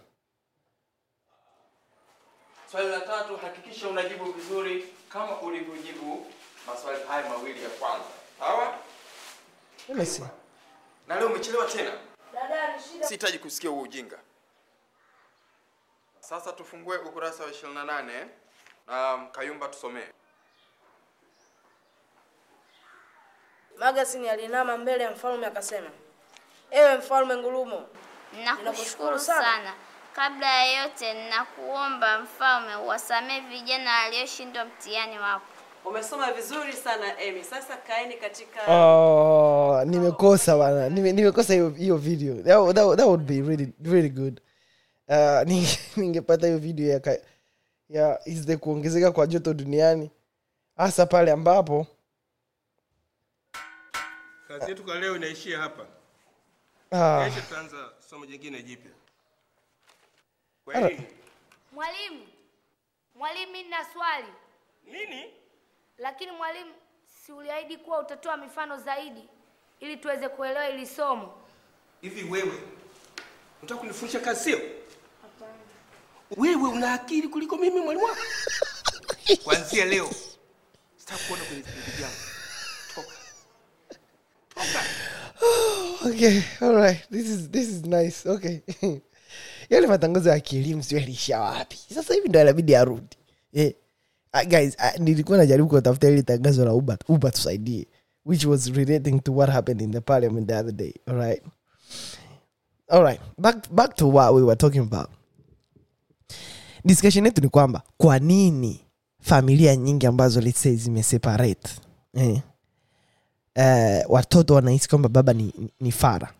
Swali 2.71 2.89
la 2.89 2.99
tatu, 2.99 3.37
hakikisha 3.37 3.87
unajibu 3.89 4.31
vizuri 4.31 4.83
kama 5.09 5.41
ulivyojibu 5.41 6.25
maswali 6.67 6.99
haya 7.07 7.29
mawili 7.29 7.63
ya 7.63 7.69
kwanza. 7.69 8.05
Sawa? 8.39 8.77
Let 9.89 10.21
Na 11.07 11.15
leo 11.19 11.27
umechelewa 11.27 11.65
tena. 11.65 11.91
Sihitaji 13.01 13.39
kusikia 13.39 13.69
huo 13.69 13.81
ujinga. 13.81 14.19
Sasa 16.19 16.51
tufungue 16.51 16.97
ukurasa 16.97 17.43
wa 17.43 17.49
28 17.49 18.27
na 18.87 19.27
Kayumba 19.31 19.67
tusomee. 19.67 20.07
Magazini 23.77 24.29
alinama 24.29 24.77
mbele 24.77 25.03
ya 25.03 25.11
mfalme 25.11 25.47
akasema, 25.47 25.89
ewe 26.71 26.97
mfalme 26.97 27.35
Ngulumo, 27.37 27.87
Nakushukuru 28.43 29.19
sana. 29.19 29.73
Kabla 30.13 30.47
ya 30.65 30.81
yote, 30.83 31.29
nakuomba 31.29 32.19
mfalme, 32.19 32.75
uwasamehe 32.75 33.39
vijana 33.41 33.93
walioshindwa 33.99 34.65
mtihani 34.65 35.19
wako. 35.19 35.56
Umesoma 35.89 36.31
vizuri 36.33 36.73
sana 36.73 37.19
emi 37.21 37.43
sasa 37.43 37.77
kaeni 37.77 38.13
katika 38.13 38.73
oh, 38.75 39.85
nimekosa 39.85 40.57
bana 40.57 40.89
Nime- 40.89 41.11
nimekosa 41.13 41.53
hiyo 41.53 41.69
hiyo 41.69 41.97
video 41.97 42.35
that, 42.35 42.75
that, 42.75 42.97
that 42.97 43.05
would 43.07 43.23
be 43.23 43.41
really 43.41 43.73
really 43.83 44.09
good 44.09 44.41
uh, 45.07 45.41
ningepata 45.97 46.47
hiyo 46.47 46.59
video 46.59 46.87
ya, 46.89 46.99
ka- 46.99 47.19
ya 47.89 48.19
is 48.25 48.45
the 48.45 48.57
kuongezeka 48.57 49.11
kwa 49.11 49.27
joto 49.27 49.53
duniani 49.53 50.11
hasa 50.77 51.05
pale 51.05 51.31
ambapo 51.31 51.87
Kazi 54.47 54.69
yetu 54.69 54.83
kwa 54.83 54.99
leo 54.99 55.15
inaishia 55.15 55.59
hapa. 55.59 55.85
ah, 56.91 57.25
Kesho 57.25 57.41
tutaanza 57.41 57.77
somo 58.09 58.25
jingine 58.25 58.63
jipya. 58.63 58.91
Kwa 60.65 60.73
Mwalimu, 61.71 62.27
mwalimu, 63.15 63.45
mimi 63.45 63.63
nina 63.63 63.85
swali. 63.93 64.27
Nini? 64.85 65.33
Lakini 65.97 66.31
mwalimu, 66.31 66.71
si 67.25 67.31
uliahidi 67.31 67.77
kuwa 67.77 67.99
utatoa 67.99 68.37
mifano 68.37 68.77
zaidi 68.77 69.29
ili 69.79 69.97
tuweze 69.97 70.29
kuelewa 70.29 70.65
hili 70.65 70.85
somo? 70.87 71.33
Hivi 72.01 72.23
wewe 72.31 72.53
unataka 73.59 73.79
kunifundisha 73.79 74.19
kazi 74.19 74.43
sio? 74.43 74.59
Wewe 76.37 76.69
una 76.69 76.93
akili 76.93 77.27
kuliko 77.27 77.57
mimi 77.57 77.79
mwalimu 77.79 78.05
wako. 78.05 78.21
Kuanzia 79.43 79.85
leo 79.85 80.09
sitaki 80.97 81.23
kuona 81.27 81.43
kwenye 81.43 81.61
vipindi 81.61 81.91
vyangu. 81.91 82.15
Toka. 82.95 83.13
Toka. 84.55 84.83
okay 86.09 86.41
all 86.61 86.75
right 86.75 87.09
this 87.09 87.27
is 87.29 87.49
this 87.49 87.69
is 87.69 87.83
nice 87.85 88.29
okay 88.29 88.59
yale 89.69 89.87
matangazo 89.87 90.29
ya 90.29 90.39
kielimu 90.39 90.83
sio 90.83 90.99
yalisha 90.99 91.39
wapi 91.39 91.77
sasa 91.95 92.13
hivi 92.13 92.29
ndo 92.29 92.41
inabidi 92.41 92.75
arudi 92.75 93.17
eh. 93.53 93.73
Uh, 94.41 94.47
guys 94.49 94.75
uh, 94.79 94.99
nilikuwa 95.01 95.37
najaribu 95.37 95.69
kuwatafuta 95.69 96.09
ili 96.09 96.23
tangazo 96.23 96.65
la 96.65 96.73
uber 96.73 96.97
uber 97.07 97.31
tusaidie 97.31 97.87
which 98.25 98.45
was 98.45 98.67
relating 98.67 99.19
to 99.19 99.35
what 99.35 99.49
happened 99.51 99.81
in 99.81 99.91
the 99.91 99.99
parliament 100.01 100.47
the 100.47 100.55
other 100.55 100.71
day 100.73 100.93
all 101.05 101.15
right 101.15 101.43
all 102.87 103.03
right 103.03 103.21
back, 103.37 103.69
back 103.71 103.95
to 103.95 104.09
what 104.09 104.33
we 104.33 104.41
were 104.41 104.55
talking 104.55 104.81
about. 104.81 105.09
Discussion 106.85 107.25
yetu 107.25 107.41
ni 107.41 107.49
kwamba 107.49 107.81
kwa 107.97 108.19
nini 108.19 108.79
familia 109.21 109.75
nyingi 109.75 110.05
ambazo 110.05 110.41
let's 110.41 110.61
say 110.61 110.75
zimeseparate 110.75 111.69
eh, 112.13 112.41
uh, 113.55 114.11
watoto 114.13 114.53
wanahisi 114.53 114.89
kwamba 114.89 115.09
baba 115.09 115.33
ni, 115.33 115.43
ni, 115.57 115.69
ni 115.79 115.91
fara 115.91 116.33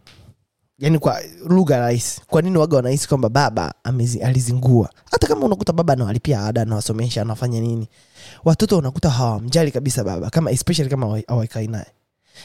yaani 0.80 1.00
kwa 1.00 1.22
lugha 1.46 1.80
rahisi. 1.80 2.22
Kwa 2.28 2.42
nini 2.42 2.58
waga 2.58 2.76
wanahisi 2.78 3.08
kwamba 3.08 3.30
baba 3.30 3.74
amezi, 3.84 4.22
alizingua? 4.22 4.90
Hata 5.12 5.28
kama 5.28 5.46
unakuta 5.46 5.74
baba 5.74 5.94
anawalipia 5.94 6.46
ada 6.46 6.62
anawasomesha 6.62 7.22
anafanya 7.22 7.62
nini. 7.62 7.88
Watoto 8.46 8.78
unakuta 8.78 9.10
hawamjali 9.10 9.72
kabisa 9.72 10.04
baba 10.04 10.30
kama 10.30 10.52
especially 10.52 10.90
kama 10.90 11.06
hawa- 11.08 11.68
naye. 11.68 11.86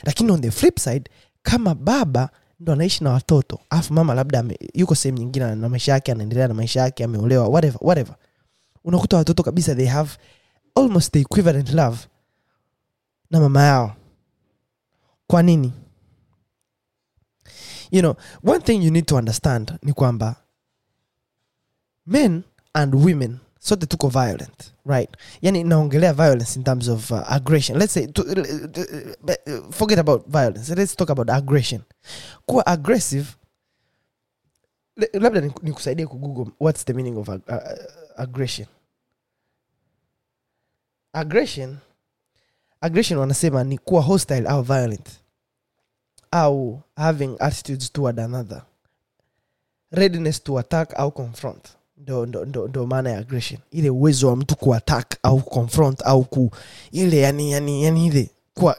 Lakini 0.02 0.30
on 0.32 0.40
the 0.40 0.50
flip 0.50 0.78
side 0.78 1.10
kama 1.42 1.74
baba 1.74 2.28
ndo 2.60 2.72
anaishi 2.72 3.04
na 3.04 3.10
watoto 3.10 3.58
alafu 3.70 3.92
mama 3.94 4.14
labda 4.14 4.38
ame, 4.38 4.58
yuko 4.74 4.94
sehemu 4.94 5.18
nyingine 5.18 5.54
na 5.54 5.68
maisha 5.68 5.92
yake 5.92 6.12
anaendelea 6.12 6.48
na 6.48 6.54
maisha 6.54 6.80
yake 6.80 7.04
ameolewa 7.04 7.48
whatever, 7.48 7.78
whatever. 7.80 8.14
Unakuta 8.84 9.16
watoto 9.16 9.42
kabisa 9.42 9.74
they 9.74 9.86
have 9.86 10.10
almost 10.74 11.12
the 11.12 11.20
equivalent 11.20 11.70
love 11.74 11.98
na 13.30 13.40
mama 13.40 13.62
yao. 13.62 13.96
Kwa 15.26 15.42
nini 15.42 15.72
you 17.92 18.00
know 18.00 18.16
one 18.44 18.60
thing 18.60 18.82
you 18.82 18.90
need 18.90 19.06
to 19.06 19.16
understand 19.16 19.72
ni 19.82 19.92
kwamba 19.92 20.36
men 22.06 22.42
and 22.74 22.94
women 22.94 23.38
sote 23.60 23.86
tuko 23.86 24.08
violent 24.08 24.72
right? 24.86 25.16
Yani 25.42 25.64
naongelea 25.64 26.12
violence 26.12 26.56
in 26.58 26.64
terms 26.64 26.88
of 26.88 27.10
uh, 27.10 27.32
aggression. 27.32 27.78
Let's 27.78 27.92
say 27.94 28.06
to, 28.06 28.22
uh, 28.22 29.70
forget 29.70 29.98
about 29.98 30.26
violence. 30.28 30.74
Let's 30.74 30.96
talk 30.96 31.10
about 31.10 31.30
aggression. 31.30 31.82
Kuwa 32.46 32.66
aggressive 32.66 33.26
labda 35.12 35.40
ni- 35.40 35.52
nikusaidie 35.62 36.06
kugoogle 36.06 36.52
what's 36.60 36.84
the 36.84 36.92
meaning 36.94 37.16
of 37.18 37.28
ag- 37.28 37.48
uh, 37.48 37.54
uh, 37.54 38.20
aggression? 38.20 38.66
Aggression 41.12 41.78
aggression 42.80 43.18
wanasema 43.18 43.64
ni 43.64 43.78
kuwa 43.78 44.02
hostile 44.02 44.48
au 44.48 44.62
violent 44.62 45.08
au 46.32 46.80
having 46.96 47.36
attitudes 47.40 47.92
toward 47.92 48.18
another. 48.20 48.62
Readiness 49.90 50.42
to 50.42 50.58
attack 50.58 50.92
au 50.96 51.10
confront. 51.10 51.68
Ndo, 51.96 52.26
ndo, 52.26 52.44
ndo, 52.44 52.68
ndo 52.68 52.86
maana 52.86 53.10
ya 53.10 53.18
aggression. 53.18 53.60
Ile 53.70 53.90
uwezo 53.90 54.28
wa 54.28 54.36
mtu 54.36 54.56
kuattack 54.56 55.16
au 55.22 55.40
confront 55.40 56.02
au 56.04 56.24
ku 56.24 56.50
ile 56.92 57.16
yani 57.18 57.52
yani 57.52 57.84
yani 57.84 58.06
ile 58.06 58.30
kwa 58.54 58.76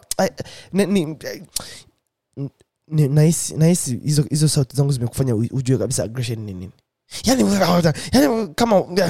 nahisi 3.58 3.98
hizo 4.30 4.48
sauti 4.48 4.76
zangu 4.76 4.92
zimekufanya 4.92 5.36
ujue 5.36 5.78
kabisa 5.78 6.04
aggression 6.04 6.40
ni 6.40 6.54
nini. 6.54 6.72
Yani, 7.24 7.44
yani 8.14 8.48
kama 8.56 8.80
uh, 8.82 9.10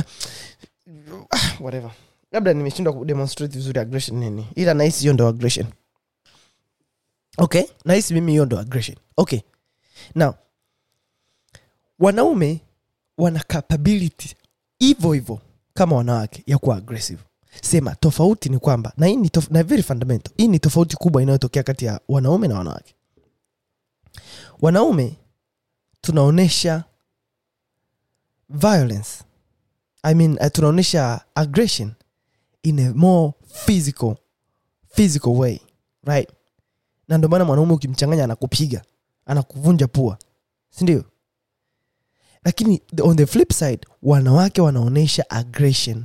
whatever. 1.59 1.91
Labda 2.31 2.53
nimeshindwa 2.53 2.93
kudemonstrate 2.93 3.53
vizuri 3.53 3.79
aggression 3.79 4.19
nini. 4.19 4.47
Ila 4.55 4.73
nahisi 4.73 4.99
hiyo 5.01 5.13
ndo 5.13 5.27
aggression 5.27 5.67
okay 7.37 7.63
nahisi 7.85 8.13
mimi 8.13 8.31
hiyo 8.31 8.45
ndo 8.45 8.59
aggression. 8.59 8.97
Okay 9.17 9.39
now 10.15 10.33
wanaume 11.99 12.61
wana 13.17 13.39
capability 13.43 14.35
hivyo 14.79 15.13
hivyo 15.13 15.39
kama 15.73 15.95
wanawake 15.95 16.43
ya 16.47 16.57
kuwa 16.57 16.77
aggressive. 16.77 17.21
Sema 17.61 17.95
tofauti 17.95 18.49
ni 18.49 18.59
kwamba 18.59 18.93
na 18.97 19.05
hii 19.07 19.15
ni 19.15 19.27
tof- 19.27 19.53
na 19.53 19.63
very 19.63 19.83
fundamental 19.83 20.33
hii 20.37 20.47
ni 20.47 20.59
tofauti 20.59 20.95
kubwa 20.95 21.21
inayotokea 21.21 21.63
kati 21.63 21.85
ya 21.85 21.99
wanaume 22.07 22.47
na 22.47 22.57
wanawake. 22.57 22.95
Wanaume 24.61 25.15
tunaonyesha 26.01 26.83
violence 28.49 29.23
i 30.03 30.13
mean 30.15 30.37
uh, 30.41 30.47
tunaonyesha 30.51 31.21
aggression 31.35 31.91
in 32.63 32.79
a 32.79 32.93
more 32.93 33.33
physical 33.65 34.15
physical 34.95 35.29
way 35.29 35.59
right 36.03 36.29
na 37.07 37.17
ndio 37.17 37.29
maana 37.29 37.45
mwanaume 37.45 37.73
ukimchanganya 37.73 38.23
anakupiga 38.23 38.81
anakuvunja 39.25 39.87
pua 39.87 40.17
sindio 40.69 41.03
lakini 42.45 42.81
on 43.01 43.15
the 43.17 43.25
flip 43.25 43.51
side 43.53 43.87
wanawake 44.03 44.61
wanaonyesha 44.61 45.29
aggression 45.29 46.03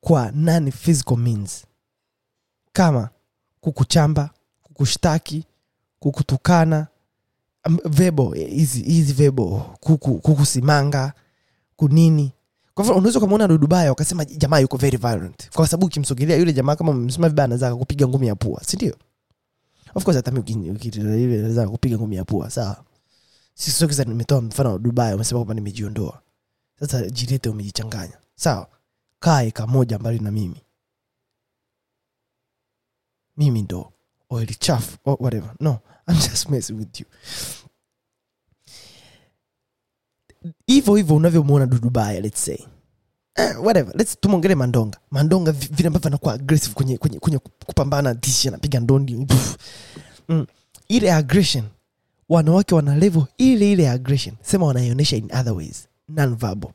kwa 0.00 0.30
nani 0.34 0.72
physical 0.72 1.16
means. 1.16 1.64
Kama 2.72 3.08
kukuchamba 3.60 4.30
kukushtaki 4.62 5.44
kukutukana 5.98 6.86
um, 7.68 7.78
vebo 7.84 8.32
hizi 8.34 9.12
vebo 9.12 9.76
kuku, 9.80 10.18
kukusimanga 10.18 11.12
kunini. 11.76 12.32
Kwa 12.74 12.84
hivyo 12.84 12.96
unaweza 12.98 13.18
ukamwona 13.18 13.48
dudubaya 13.48 13.88
wakasema 13.90 14.24
jamaa 14.24 14.58
yuko 14.58 14.76
very 14.76 14.96
violent. 14.96 15.50
Kwa 15.50 15.66
sababu 15.68 15.86
ukimsogelea 15.86 16.36
yule 16.36 16.52
jamaa 16.52 16.76
kama 16.76 16.90
umemsema 16.90 17.28
vibaya 17.28 17.44
anaweza 17.44 17.66
akakupiga 17.68 18.08
ngumi 18.08 18.26
ya 18.26 18.34
pua 18.34 18.64
si 18.64 18.76
ndio 18.76 18.96
of 19.96 20.04
kupiga 21.70 21.96
ngumi 21.96 22.16
ya 22.16 22.24
pua 22.24 22.50
sawa. 22.50 22.84
Sisokiza 23.54 24.04
nimetoa 24.04 24.40
mfano 24.40 24.72
wa 24.72 24.78
Dubai 24.78 25.14
umesema 25.14 25.38
kwamba 25.38 25.54
nimejiondoa. 25.54 26.22
Sasa 26.80 27.06
jirete 27.10 27.48
umejichanganya. 27.48 28.18
Sawa. 28.34 28.68
Kaa 29.20 29.42
eka 29.42 29.66
moja 29.66 29.98
mbali 29.98 30.18
na 30.18 30.30
mimi. 30.30 30.62
Mimi 33.36 33.62
ndo 33.62 33.92
oil 34.30 34.54
chafu 34.54 34.98
or 35.04 35.16
whatever. 35.20 35.54
No 35.60 35.78
I'm 36.08 36.14
just 36.16 36.48
messing 36.48 36.72
with 36.74 37.00
you. 37.00 37.06
Hivyo 40.66 40.94
hivyo 40.96 41.16
unavyomwona 41.16 41.66
dudubaya 41.66 42.20
let's 42.20 42.44
say 42.44 42.58
eh, 43.36 43.64
whatever. 43.64 43.92
Let's 43.96 44.20
tumwongele 44.20 44.54
mandonga. 44.54 44.98
Mandonga 45.10 45.52
vi- 45.52 45.68
vile 45.72 45.86
ambavyo 45.86 46.06
anakuwa 46.08 46.34
aggressive 46.34 46.74
kwenye, 46.74 46.98
kwenye, 46.98 47.18
kwenye 47.18 47.38
kupambana 47.38 48.14
tishi 48.14 48.48
anapiga 48.48 48.80
ndondi 48.80 49.26
mm. 50.28 50.46
ile 50.88 51.12
aggression 51.12 51.64
wanawake 52.28 52.74
wana 52.74 52.96
level 52.96 53.24
ile 53.38 53.72
ile 53.72 53.90
aggression. 53.90 54.34
Sema 54.42 54.66
wanaionyesha 54.66 55.16
in 55.16 55.24
other 55.24 55.52
ways 55.52 55.88
non-verbal. 56.08 56.70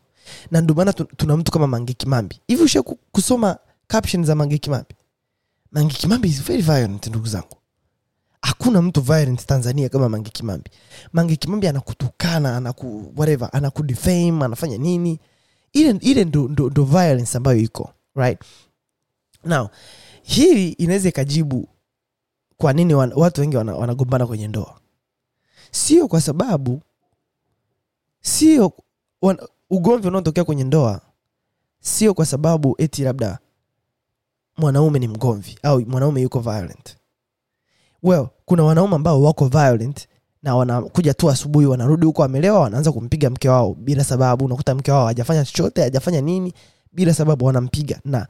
Na 0.52 0.62
ndio 0.62 0.76
maana 0.76 0.93
tuna 0.93 1.38
mtu 1.38 1.52
kama 1.52 1.67
mange 1.67 1.93
kimambi. 1.93 2.39
Hivi 2.47 2.63
usha 2.63 2.82
kusoma 3.12 3.58
caption 3.88 4.24
za 4.26 4.36
mange 4.36 4.58
kimambi? 4.58 4.95
Mange 5.71 5.93
kimambi 5.93 6.28
is 6.30 6.43
very 6.43 6.62
violent 6.62 7.08
ndugu 7.08 7.26
zangu. 7.28 7.58
Hakuna 8.41 8.82
mtu 8.82 9.02
violent 9.02 9.45
tanzania 9.45 9.89
kama 9.89 10.10
mange 10.10 10.30
kimambi. 10.30 10.69
Mange 11.13 11.36
kimambi 11.36 11.67
anakutukana 11.67 12.58
anaku 12.58 13.13
whatever 13.17 13.50
anakudefame 13.52 14.45
anafanya 14.45 14.78
nini 14.78 15.19
ile 15.73 15.89
ile 16.01 16.23
ndo, 16.25 16.47
ndo, 16.47 16.69
ndo 16.69 16.84
violence 16.84 17.38
ambayo 17.38 17.57
iko 17.57 17.93
right? 18.15 18.39
Now 19.43 19.69
hii 20.23 20.69
inaweza 20.69 21.10
ikajibu 21.10 21.69
kwa 22.57 22.73
nini 22.73 22.93
watu 22.93 23.41
wengi 23.41 23.57
wana- 23.57 23.75
wanagombana 23.75 24.27
kwenye 24.27 24.47
ndoa. 24.47 24.79
Sio 25.71 26.07
kwa 26.07 26.21
sababu 26.21 26.81
sio 28.21 28.73
ugomvi 29.69 30.07
unaotokea 30.07 30.43
kwenye 30.43 30.63
ndoa 30.63 31.01
sio 31.79 32.13
kwa 32.13 32.25
sababu 32.25 32.75
eti 32.77 33.03
labda 33.03 33.39
mwanaume 34.57 34.99
ni 34.99 35.07
mgomvi 35.07 35.60
au 35.63 35.81
mwanaume 35.81 36.21
yuko 36.21 36.39
violent. 36.39 36.97
Well 38.03 38.27
kuna 38.45 38.63
wanaume 38.63 38.95
ambao 38.95 39.21
wako 39.21 39.47
violent 39.47 40.07
na 40.43 40.56
wanakuja 40.56 41.13
tu 41.13 41.30
asubuhi 41.30 41.65
wanarudi 41.65 42.06
huko 42.06 42.21
wamelewa 42.21 42.60
wanaanza 42.60 42.91
kumpiga 42.91 43.30
mke 43.30 43.49
wao 43.49 43.73
bila 43.73 44.04
sababu 44.04 44.45
unakuta 44.45 44.75
mke 44.75 44.91
wao 44.91 45.06
hajafanya 45.08 45.45
chochote 45.45 45.82
hajafanya 45.82 46.21
nini 46.21 46.54
bila 46.91 47.13
sababu 47.13 47.45
wanampiga 47.45 47.99
na 48.06 48.27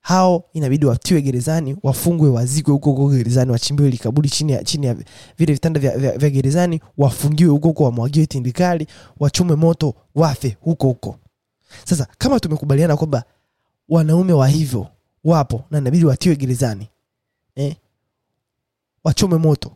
hao 0.00 0.44
inabidi 0.52 0.86
watiwe 0.86 1.22
gerezani 1.22 1.76
wafungwe 1.82 2.28
wazikwe 2.30 2.72
huko 2.72 2.90
huko 2.90 3.08
gerezani 3.08 3.50
wachimbiwe 3.50 3.90
likaburi 3.90 4.28
chini 4.30 4.52
ya, 4.52 4.64
chini 4.64 4.86
ya 4.86 4.96
vile 5.38 5.52
vitanda 5.52 5.80
vya, 5.80 5.98
vya, 5.98 6.18
vya 6.18 6.30
gerezani 6.30 6.80
wafungiwe 6.98 7.50
huko 7.50 7.68
huko 7.68 7.84
wamwagiwe 7.84 8.26
tindikali 8.26 8.86
wachume 9.18 9.54
moto 9.54 9.94
wafe 10.14 10.56
huko 10.60 10.86
huko 10.86 11.16
sasa 11.84 12.06
kama 12.18 12.40
tumekubaliana 12.40 12.96
kwamba 12.96 13.24
wanaume 13.88 14.32
wa 14.32 14.48
hivyo 14.48 14.86
wapo 15.24 15.64
na 15.70 15.78
inabidi 15.78 16.04
watiwe 16.04 16.36
gerezani 16.36 16.88
eh? 17.54 17.76
wachome 19.04 19.36
moto 19.36 19.72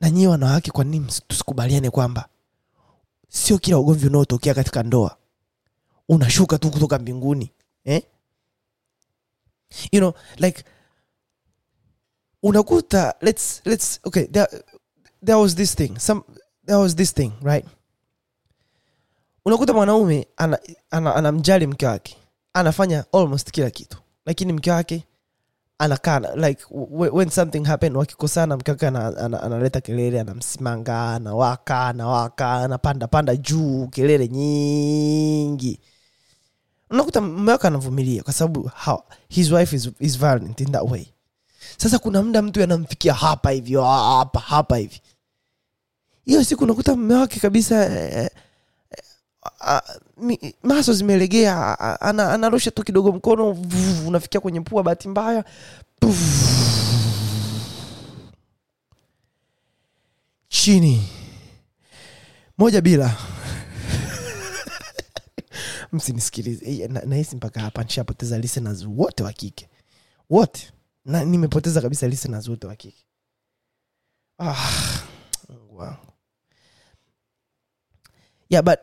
na 0.00 0.10
nyie 0.10 0.28
wanawake 0.28 0.70
kwa 0.70 0.84
nini 0.84 1.06
tusikubaliane 1.28 1.90
kwamba 1.90 2.28
sio 3.28 3.58
kila 3.58 3.78
ugomvi 3.78 4.06
unaotokea 4.06 4.54
katika 4.54 4.82
ndoa 4.82 5.16
unashuka 6.08 6.58
tu 6.58 6.70
kutoka 6.70 6.98
mbinguni 6.98 7.52
eh? 7.84 8.02
you 9.92 10.00
know 10.00 10.12
like 10.36 10.64
unakuta 12.42 13.14
let's 13.20 13.62
let's 13.64 14.00
okay 14.04 14.26
there, 14.26 14.64
there 15.24 15.38
was 15.38 15.54
this 15.54 15.74
thing 15.76 15.98
some 15.98 16.22
there 16.66 16.78
was 16.78 16.96
this 16.96 17.14
thing 17.14 17.32
right 17.42 17.66
unakuta 19.44 19.72
mwanaume 19.72 20.26
anamjali 20.36 20.76
ana, 20.90 21.14
ana 21.14 21.32
mke 21.66 21.86
wake 21.86 22.16
anafanya 22.52 23.04
almost 23.12 23.50
kila 23.50 23.70
kitu 23.70 23.98
lakini 24.26 24.52
mke 24.52 24.70
wake 24.70 25.04
anakaa 25.80 26.20
like 26.36 26.62
when 27.12 27.30
something 27.30 27.64
happen 27.64 27.96
wakikosana 27.96 28.56
mkaka 28.56 28.88
analeta 29.42 29.80
kelele 29.80 30.20
anamsimanga 30.20 31.12
anawaka 31.14 31.86
anawaka 31.86 32.52
anapanda 32.52 33.06
panda 33.08 33.36
juu 33.36 33.86
kelele 33.88 34.28
nyingi. 34.28 35.80
Unakuta 36.90 37.20
mume 37.20 37.52
anavumilia 37.62 38.22
kwa 38.22 38.32
sababu 38.32 38.70
his 39.28 39.52
wife 39.52 39.76
is, 39.76 39.90
is 40.00 40.18
violent 40.18 40.60
in 40.60 40.72
that 40.72 40.90
way. 40.90 41.06
Sasa 41.76 41.98
kuna 41.98 42.22
muda 42.22 42.42
mtu 42.42 42.62
anamfikia 42.62 43.14
hapa 43.14 43.50
hivi 43.50 43.76
ah, 43.76 44.16
hapa 44.18 44.40
hapa 44.40 44.76
hivi. 44.76 45.00
Hiyo 46.24 46.44
siku 46.44 46.64
unakuta 46.64 46.96
mume 46.96 47.14
wake 47.14 47.40
kabisa 47.40 47.84
eh, 47.86 48.16
eh, 48.16 48.30
maso 50.62 50.92
zimelegea 50.92 51.78
ana, 52.00 52.32
anarusha 52.32 52.70
tu 52.70 52.84
kidogo 52.84 53.12
mkono 53.12 53.52
vuv, 53.52 54.08
unafikia 54.08 54.40
kwenye 54.40 54.60
pua 54.60 54.82
bahati 54.82 55.08
mbaya 55.08 55.44
chini. 60.48 61.08
Moja 62.58 62.80
bila. 62.80 63.16
Msinisikilize. 65.92 66.88
Na- 66.88 67.00
nahisi 67.04 67.36
mpaka 67.36 67.60
hapa 67.60 67.82
nishapoteza 67.84 68.38
listeners 68.38 68.84
wote 68.88 69.22
wa 69.22 69.32
kike. 69.32 69.68
Wote. 70.30 70.72
Nimepoteza 71.04 71.80
kabisa 71.80 72.08
listeners 72.08 72.48
wote 72.48 72.66
wa 72.66 72.76
kike. 72.76 73.04
Ah, 74.38 74.70
Mungu 75.48 75.76
wangu. 75.76 76.06
Yeah 78.50 78.64
but 78.64 78.78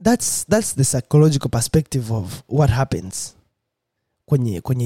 that's 0.00 0.44
that's 0.44 0.72
the 0.72 0.84
psychological 0.84 1.50
perspective 1.50 2.10
of 2.10 2.42
what 2.46 2.70
happens 2.70 3.36
kwenye 4.30 4.60
kwenye 4.60 4.84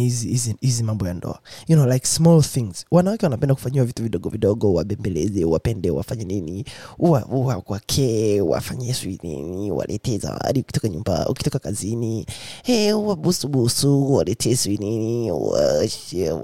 hizi 0.61 0.83
mambo 0.83 1.07
ya 1.07 1.14
ndoa. 1.14 1.38
You 1.68 1.76
know 1.76 1.92
like 1.92 2.07
small 2.07 2.42
things. 2.42 2.85
Wanawake 2.90 3.26
wanapenda 3.26 3.54
kufanyiwa 3.54 3.85
vitu 3.85 4.02
vidogo 4.02 4.28
vidogo 4.28 4.72
wabembeleze 4.74 5.44
wapende 5.44 5.90
wafanye 5.90 6.24
nini 6.24 6.64
wa- 6.98 7.24
wa- 7.30 7.62
wafanye 8.40 8.94
sui 8.94 9.18
nini 9.22 9.70
waletee 9.72 10.18
zawadi 10.18 10.61
ukitoka 10.61 10.88
nyumba 10.88 11.28
ukitoka 11.28 11.59
kazini. 11.59 12.26
Hey, 12.62 12.92
wabusubusu 12.92 14.14
waletee 14.14 14.57
sui 14.57 14.76
nini 14.76 15.30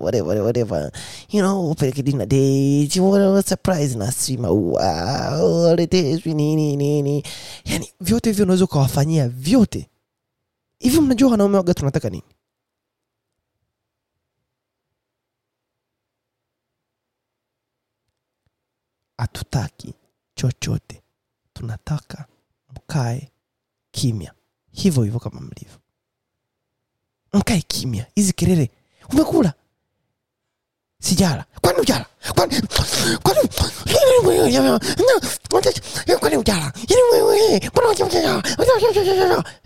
whatever 0.01 0.39
whatever 0.43 0.93
you 1.33 1.41
know 1.41 1.71
upeleke 1.71 2.03
dina 2.03 2.27
surprise 3.43 3.99
na 3.99 4.13
sui 4.13 4.37
maua 4.37 4.85
waletee 5.45 6.19
sui 6.19 6.35
nini 6.35 6.77
nini. 6.77 7.23
Yani 7.65 7.89
vyote 8.01 8.31
hivyo 8.31 8.45
unaweza 8.45 8.65
ukawafanyia 8.65 9.29
vyote. 9.29 9.87
Hivyo 10.79 11.01
mnajua 11.03 11.31
wanaume 11.31 11.57
waga 11.57 11.75
tunataka 11.75 12.11
nini 12.11 12.23
hatutaki 19.21 19.95
chochote. 20.35 21.03
Tunataka 21.53 22.25
mkae 22.77 23.31
kimya. 23.91 24.33
Hivyo 24.73 25.03
hivyo 25.03 25.21
kama 25.21 25.41
mlivyo. 25.41 25.79
Mkae 27.33 27.61
kimya. 27.61 28.07
Hizi 28.15 28.33
kelele. 28.33 28.71
Umekula? 29.13 29.53
Sijala. 31.03 31.45
Kwani 31.61 31.79
ujala 31.79 32.07
kwani 32.35 32.63
kwani 33.23 33.49
kwani 36.21 36.37
ujala 36.37 36.73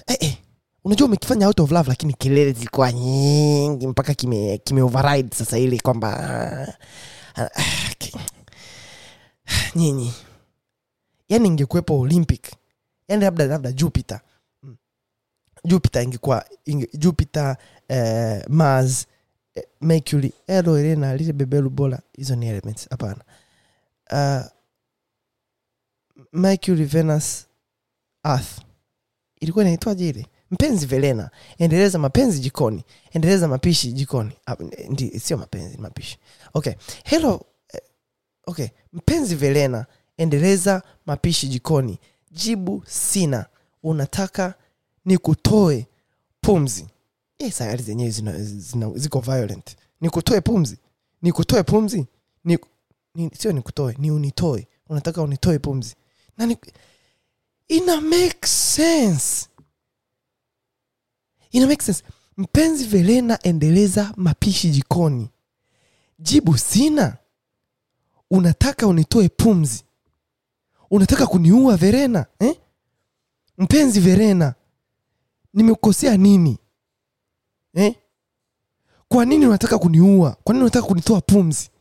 Eh, 0.06 0.16
eh. 0.20 0.36
unajua 0.84 1.06
umekifanya 1.06 1.46
out 1.46 1.60
of 1.60 1.70
love 1.70 1.88
lakini 1.88 2.12
kelele 2.14 2.52
zilikuwa 2.52 2.92
nyingi 2.92 3.86
mpaka 3.86 4.14
kime 4.14 4.58
kime 4.58 4.82
override 4.82 5.36
sasa 5.36 5.58
ile 5.58 5.78
kwamba 5.78 6.08
ah, 7.36 7.42
ah, 7.42 7.50
nyinyi 9.76 10.12
yani 11.28 11.48
ingekuwepo 11.48 12.00
olympic 12.00 12.52
yani 13.08 13.24
labda 13.24 13.46
labda 13.46 13.72
jupiter. 13.72 14.20
Mm. 14.62 14.76
jupiter 15.64 16.02
ingekuwa 16.02 16.44
inge, 16.64 16.88
jupiter 16.94 17.56
eh, 17.88 18.42
mars 18.48 19.06
eh, 19.54 19.64
mercury 19.80 20.32
elo 20.46 20.78
elena 20.78 21.16
lile 21.16 21.32
bebelu 21.32 21.70
bora 21.70 22.00
hizo 22.16 22.36
ni 22.36 22.46
elements 22.48 22.88
hapana. 22.90 23.24
Uh, 24.12 24.44
mercury 26.32 26.84
venus 26.84 27.46
earth. 28.24 28.58
Ilikuwa 29.40 29.64
inaitwaje 29.64 30.08
ile? 30.08 30.26
Mpenzi 30.50 30.86
velena 30.86 31.30
endeleza 31.58 31.98
mapenzi 31.98 32.38
jikoni. 32.40 32.84
Endeleza 33.12 33.48
mapishi 33.48 33.92
jikoni. 33.92 34.32
Uh, 34.46 34.54
ndi- 34.90 35.18
sio 35.20 35.36
mapenzi 35.36 35.78
mapishi. 35.78 36.18
Okay. 36.54 36.72
Hello 37.04 37.34
eh, 37.34 37.40
okay 38.46 38.68
mpenzi 38.92 39.34
velena 39.34 39.86
endeleza 40.16 40.82
mapishi 41.06 41.48
jikoni. 41.48 41.98
Jibu 42.30 42.82
sina. 42.86 43.46
Unataka 43.82 44.54
nikutoe 45.04 45.86
pumzi. 46.40 46.86
Eh, 47.38 47.52
sayari 47.52 47.82
zenyewe 47.82 48.10
ziko 48.94 49.20
violent. 49.20 49.76
Nikutoe 50.00 50.40
pumzi? 50.40 50.78
Nikutoe 51.22 51.62
pumzi? 51.62 52.06
Ni, 52.44 52.58
ni, 53.14 53.30
sio 53.38 53.52
nikutoe 53.52 53.94
ni 53.98 54.10
unitoe. 54.10 54.68
Unataka 54.88 55.22
unitoe 55.22 55.58
pumzi. 55.58 55.94
Na 56.38 56.46
ni, 56.46 56.56
ina 57.68 58.00
make 58.00 58.46
sense. 58.46 59.46
Ina 61.50 61.66
make 61.66 61.82
sense. 61.82 62.02
Mpenzi 62.36 62.84
velena 62.84 63.38
endeleza 63.42 64.12
mapishi 64.16 64.70
jikoni. 64.70 65.30
Jibu 66.18 66.58
sina 66.58 67.16
unataka 68.30 68.86
unitoe 68.86 69.28
pumzi? 69.28 69.84
Unataka 70.90 71.26
kuniua 71.26 71.76
verena 71.76 72.26
eh? 72.38 72.56
mpenzi 73.58 74.00
verena 74.00 74.54
nimekukosea 75.54 76.16
nini? 76.16 76.58
Eh? 77.74 77.94
kwa 79.08 79.24
nini 79.24 79.46
unataka 79.46 79.78
kuniua? 79.78 80.36
Kwa 80.44 80.52
nini 80.54 80.62
unataka 80.64 80.86
kunitoa 80.86 81.20
pumzi? 81.20 81.70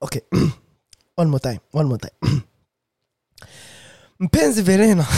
Okay. 0.00 0.20
One 1.16 1.28
more 1.30 1.38
time 1.40 1.60
one 1.72 1.86
more 1.88 1.98
time 1.98 2.12
mpenzi 4.18 4.62
verena. 4.62 5.06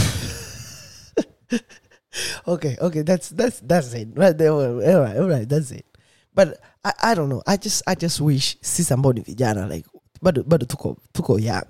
Okay 2.47 2.77
okay 2.81 3.03
that's 3.03 3.29
that's 3.29 3.61
that's 3.61 3.95
it. 3.95 4.09
Right 4.17 4.37
there 4.37 4.51
all 4.51 4.81
right 4.81 5.17
all 5.19 5.29
right 5.29 5.49
that's 5.49 5.71
it. 5.71 5.85
But 6.35 6.59
I, 6.85 6.93
I 7.03 7.15
don't 7.15 7.29
know. 7.29 7.43
I 7.47 7.57
just 7.57 7.83
i 7.87 7.95
just 7.95 8.21
wish 8.21 8.57
sisi 8.61 8.93
ambao 8.95 9.13
vijana 9.13 9.67
like 9.67 9.89
bado 10.23 10.43
bado 10.43 10.67
tuko 10.67 10.97
tuko 11.13 11.39
young 11.39 11.67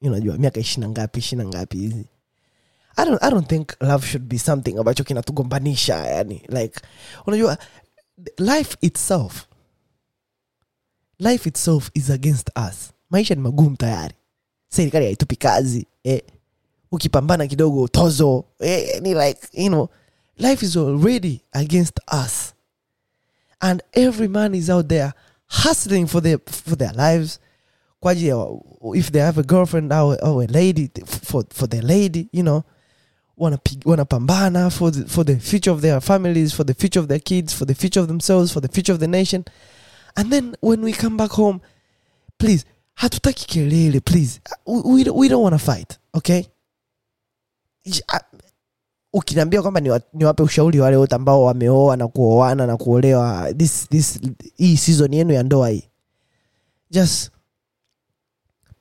you 0.00 0.10
know, 0.10 0.38
miaka 0.38 0.60
ishina 0.60 0.88
ngapi 0.88 1.18
ishina 1.18 1.44
ngapi 1.44 1.78
hizi. 1.78 2.08
I 2.96 3.04
don't, 3.04 3.22
I 3.22 3.30
don't 3.30 3.48
think 3.48 3.76
love 3.80 4.06
should 4.06 4.28
be 4.28 4.38
something 4.38 4.78
ambacho 4.78 5.04
kinatugombanisha 5.04 5.94
yani 5.96 6.42
like 6.48 6.80
unajua 7.26 7.58
life 8.38 8.76
itself 8.80 9.46
life 11.18 11.48
itself 11.48 11.90
is 11.94 12.10
against 12.10 12.50
us. 12.68 12.92
Maisha 13.10 13.34
ni 13.34 13.40
magumu 13.40 13.76
tayari. 13.76 14.14
Serikali 14.68 15.04
haitupi 15.04 15.36
kazi 15.36 15.86
eh. 16.04 16.22
Ukipambana 16.92 17.46
kidogo 17.46 17.88
tozo. 17.88 18.44
Eh, 18.60 19.02
ni 19.02 19.14
like 19.14 19.40
you 19.52 19.68
know 19.68 19.88
life 20.38 20.62
is 20.66 20.76
already 20.76 21.40
against 21.52 22.00
us. 22.24 22.54
And 23.60 23.82
every 23.92 24.28
man 24.28 24.54
is 24.54 24.70
out 24.70 24.88
there 24.88 25.12
hustling 25.48 26.06
for 26.06 26.20
their, 26.22 26.38
for 26.46 26.76
their 26.76 26.92
lives. 26.92 27.40
Kwa 28.00 28.14
if 28.94 29.10
they 29.10 29.18
have 29.20 29.38
a 29.38 29.42
girlfriend 29.42 29.92
or, 29.92 30.16
or 30.22 30.44
a 30.44 30.46
lady 30.46 30.88
for, 31.04 31.42
for 31.50 31.66
their 31.66 31.82
lady 31.82 32.28
you 32.32 32.44
know 32.44 32.62
wanapambana 33.38 34.70
for 34.72 34.92
the, 34.92 35.04
for 35.08 35.24
the 35.24 35.36
future 35.40 35.72
of 35.72 35.80
their 35.80 36.00
families 36.00 36.52
for 36.54 36.62
the 36.64 36.74
future 36.74 37.00
of 37.00 37.08
their 37.08 37.18
kids 37.18 37.52
for 37.52 37.64
the 37.64 37.74
future 37.74 37.98
of 38.00 38.06
themselves 38.06 38.52
for 38.52 38.60
the 38.60 38.68
future 38.68 38.92
of 38.92 39.00
the 39.00 39.08
nation. 39.08 39.44
And 40.16 40.30
then 40.30 40.54
when 40.60 40.82
we 40.82 40.92
come 40.92 41.16
back 41.16 41.30
home 41.32 41.60
please 42.38 42.64
hatutaki 43.00 43.46
kelele 43.46 44.04
please. 44.04 44.40
We, 44.64 44.80
we, 44.84 45.04
don't- 45.04 45.16
we 45.16 45.28
don't 45.28 45.42
want 45.42 45.54
to 45.54 45.58
fight 45.58 45.98
okay 46.14 46.46
ukiniambia 49.12 49.62
kwamba 49.62 49.80
niwa- 49.80 50.02
niwape 50.12 50.42
ushauri 50.42 50.80
wale 50.80 50.96
wote 50.96 51.14
ambao 51.14 51.42
wameoa 51.42 51.96
na 51.96 52.08
kuoana 52.08 52.66
na 52.66 52.76
kuolewa 52.76 53.54
this, 53.54 53.88
this, 53.88 54.20
hii 54.56 54.76
season 54.76 55.14
yenu 55.14 55.32
ya 55.32 55.42
ndoa 55.42 55.68
hii 55.68 55.88
just 56.90 57.30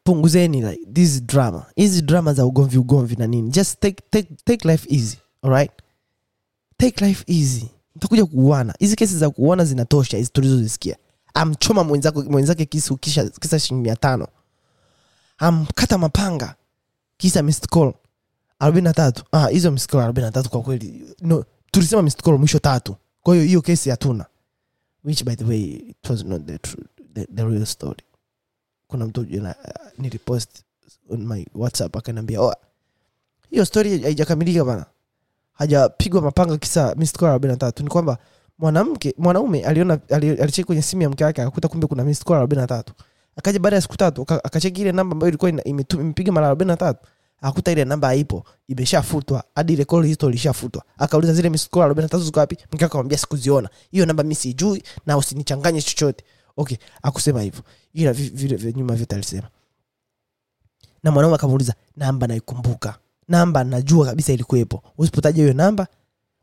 punguzeni 0.04 0.62
like 0.62 0.86
this 0.94 1.24
drama. 1.24 1.66
Hizi 1.76 2.02
drama 2.02 2.34
za 2.34 2.46
ugomvi 2.46 2.78
ugomvi 2.78 3.16
na 3.16 3.28
nini. 3.28 3.50
Just 3.50 3.80
take, 3.80 4.04
take, 4.10 4.30
take 4.46 4.68
life 4.72 4.96
easy 4.96 5.18
alright? 5.42 5.72
Take 6.78 7.06
life 7.06 7.24
easy. 7.28 7.68
Mtakuja 7.96 8.26
kuuana. 8.26 8.74
Hizi 8.80 8.96
kesi 8.96 9.18
za 9.18 9.30
kuona 9.30 9.66
zinatosha 9.66 10.18
hizi 10.18 10.30
tulizozisikia. 10.30 10.98
Amchoma 11.34 11.84
mwenzake 12.30 12.66
kisu 12.66 12.98
kisha 12.98 13.30
kisa 13.30 13.60
shilingi 13.60 13.84
mia 13.84 13.96
tano. 13.96 14.28
Amkata 15.38 15.98
mapanga. 15.98 16.56
Kisa 17.18 17.44
missed 17.44 17.70
call 17.70 17.94
arobaini 18.60 18.84
na 18.86 18.94
tatu. 18.94 19.24
Ah, 19.32 19.48
hizo 19.48 19.72
missed 19.72 19.90
call 19.92 20.32
tatu 20.32 20.50
kwa 20.50 20.62
kweli. 20.62 21.16
No, 21.22 21.46
tulisema 21.72 22.02
missed 22.02 22.22
call 22.22 22.38
mwisho 22.38 22.60
tatu. 22.60 22.96
Kwa 23.22 23.36
hiyo 23.36 23.48
hiyo 23.48 23.62
kesi 23.62 23.90
hatuna. 23.90 24.26
Which 25.04 25.24
by 25.24 25.36
the 25.36 25.46
way 25.46 25.64
it 25.64 26.10
was 26.10 26.24
not 26.26 26.46
the, 26.46 26.58
true, 26.58 26.84
the, 27.14 27.26
the 27.26 27.44
real 27.44 27.66
story. 27.66 28.04
Kuna 28.88 29.06
mtu 29.06 29.22
uh, 29.22 29.50
nilipost 29.98 30.50
on 31.10 31.26
my 31.28 31.46
whatsapp 31.56 31.96
akaniambia 31.98 32.42
oh, 32.42 32.54
hiyo 33.50 33.66
story 33.66 34.02
haijakamilika 34.02 34.66
bana. 34.66 34.86
Hajapigwa 35.54 36.22
mapanga 36.22 36.58
kisa 36.58 36.96
missed 36.96 37.20
call 37.20 37.58
tatu. 37.58 37.84
Ni 37.84 37.90
kwamba 37.90 38.18
mwanamke 38.60 39.14
mwanaume 39.18 39.64
aliona 39.66 40.00
alicheki 40.10 40.64
kwenye 40.64 40.82
simu 40.82 41.02
ya 41.02 41.10
mke 41.10 41.24
wake 41.24 41.42
akakuta 41.42 41.68
kumbe 41.68 41.88
kuna 41.88 42.04
missed 42.04 42.28
call 42.28 42.68
tatu. 42.68 42.94
Akaja 43.36 43.60
baada 43.60 43.76
ya 43.76 43.82
siku 43.82 43.98
tatu 43.98 44.26
akacheki 44.30 44.82
ile 44.82 44.92
namba 44.92 45.14
ambayo 45.14 45.30
ilikuwa 45.30 45.52
imepiga 45.64 46.32
mara 46.32 46.48
arobaini 46.48 46.78
tatu 46.78 47.08
akuta 47.42 47.72
ile 47.72 47.86
namba 47.86 48.08
haipo 48.08 48.46
imeshafutwa 48.68 49.44
hadi 49.56 49.74
ile 49.74 49.86
call 49.86 50.06
history 50.06 50.30
ilishafutwa. 50.34 50.84
Akauliza 50.98 51.34
zile 51.34 51.50
miss 51.50 51.70
call 51.70 51.82
arobaini 51.84 52.06
na 52.06 52.10
tatu 52.10 52.24
ziko 52.24 52.40
wapi? 52.40 52.58
Mke 52.72 52.86
akamwambia 52.86 53.18
sikuziona. 53.18 53.70
Hiyo 53.92 54.06
namba 54.06 54.24
mimi 54.24 54.36
sijui 54.36 54.84
na 55.06 55.18
usinichanganye 55.18 55.82
chochote. 55.82 56.24
Okay 56.58 56.78
akusema 57.04 57.42
hivyo. 57.42 57.64
Ila 57.94 58.14
vile 58.14 58.56
vile 58.56 58.74
nyuma 58.74 58.96
vyote 58.96 59.16
alisema. 59.16 59.48
Na 61.04 61.12
mwanaume 61.12 61.36
akamuuliza 61.36 61.74
namba 61.96 62.28
naikumbuka. 62.28 62.98
Namba 63.28 63.64
najua 63.64 64.06
kabisa 64.06 64.34
ilikuwepo. 64.34 64.84
Usipotaja 64.98 65.42
hiyo 65.44 65.54
namba? 65.54 65.88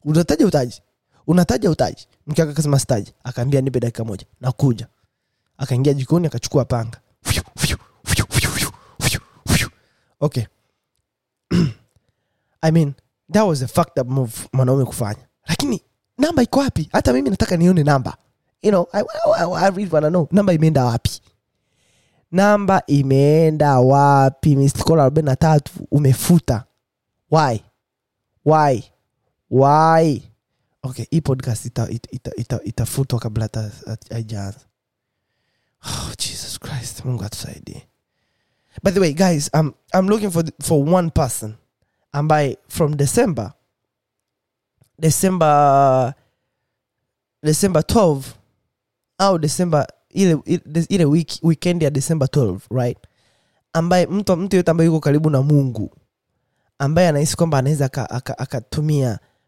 Utataja 0.05 0.47
utaji. 0.47 0.83
Unataja 1.27 1.71
utaji. 1.71 2.09
Mke 2.27 2.43
wake 2.43 2.53
akasema 2.53 2.79
sitaji. 2.79 3.13
Akaambia 3.25 3.61
nipe 3.61 3.81
dakika 3.81 4.05
moja. 4.05 4.27
Nakuja. 4.41 4.87
Akaingia 5.59 5.95
jikoni 5.95 6.27
akachukua 6.27 6.65
panga. 6.65 7.01
Okay 10.21 10.45
i 12.63 12.71
mean 12.73 12.95
that 13.33 13.47
was 13.47 13.63
a 13.63 13.69
fucked 13.69 13.99
up 14.03 14.09
move 14.09 14.33
mwanaume 14.53 14.85
kufanya. 14.85 15.29
Lakini 15.49 15.83
namba 16.19 16.43
iko 16.43 16.59
wapi? 16.61 16.89
Hata 16.93 17.13
mimi 17.13 17.31
nataka 17.31 17.57
nione 17.57 17.83
namba. 17.83 18.17
You 18.63 18.71
know, 18.71 18.87
I, 18.93 19.03
I, 19.37 19.65
I 19.67 19.71
really 19.71 19.91
wanna 19.93 20.09
know. 20.11 20.29
Namba 20.33 20.53
imeenda 20.53 20.85
wapi? 20.85 21.21
Namba 22.33 22.83
imeenda 22.87 23.79
wapi? 23.81 24.71
Call 24.85 25.01
arobaini 25.01 25.27
na 25.27 25.37
tatu 25.37 25.73
umefuta. 25.91 26.65
Why? 27.31 27.61
Why? 28.45 28.85
Why? 29.51 30.23
Okay 30.83 31.07
hii 31.11 31.21
podcast 31.21 31.65
itafutwa 31.67 31.95
ita, 31.95 32.11
ita, 32.13 32.31
ita, 32.37 32.61
itafutwa 32.65 33.19
kabla 33.21 33.49
haijaanza. 34.11 34.59
Oh, 35.87 36.15
jesus 36.19 36.59
christ. 36.61 37.05
Mungu 37.05 37.25
atusaidie 37.25 37.87
by 38.83 38.91
the 38.91 39.01
way 39.01 39.13
guys 39.13 39.51
I'm, 39.55 39.73
i'm 39.95 40.09
looking 40.09 40.31
for, 40.31 40.45
for 40.63 40.95
one 40.95 41.11
person. 41.11 41.55
And 42.13 42.29
by 42.29 42.57
from 42.69 42.97
december. 42.97 43.53
December 44.99 46.15
december 47.43 47.83
12 47.83 48.23
au 49.19 49.39
december 49.39 49.87
ile 50.11 50.39
ile- 50.47 50.87
ile 50.89 51.05
week, 51.05 51.39
weekend 51.43 51.83
ya 51.83 51.91
december 51.91 52.29
12 52.29 52.59
right? 52.71 52.99
Ambaye 53.73 54.07
mtu 54.07 54.37
mtu 54.37 54.57
yote 54.57 54.71
ambaye 54.71 54.87
yuko 54.87 55.01
karibu 55.01 55.31
na 55.31 55.43
mungu. 55.43 55.91
Ambaye 56.79 57.09
anahisi 57.09 57.37
kwamba 57.37 57.59
anaweza 57.59 57.85
aka- 57.85 58.11
aka- 58.11 58.39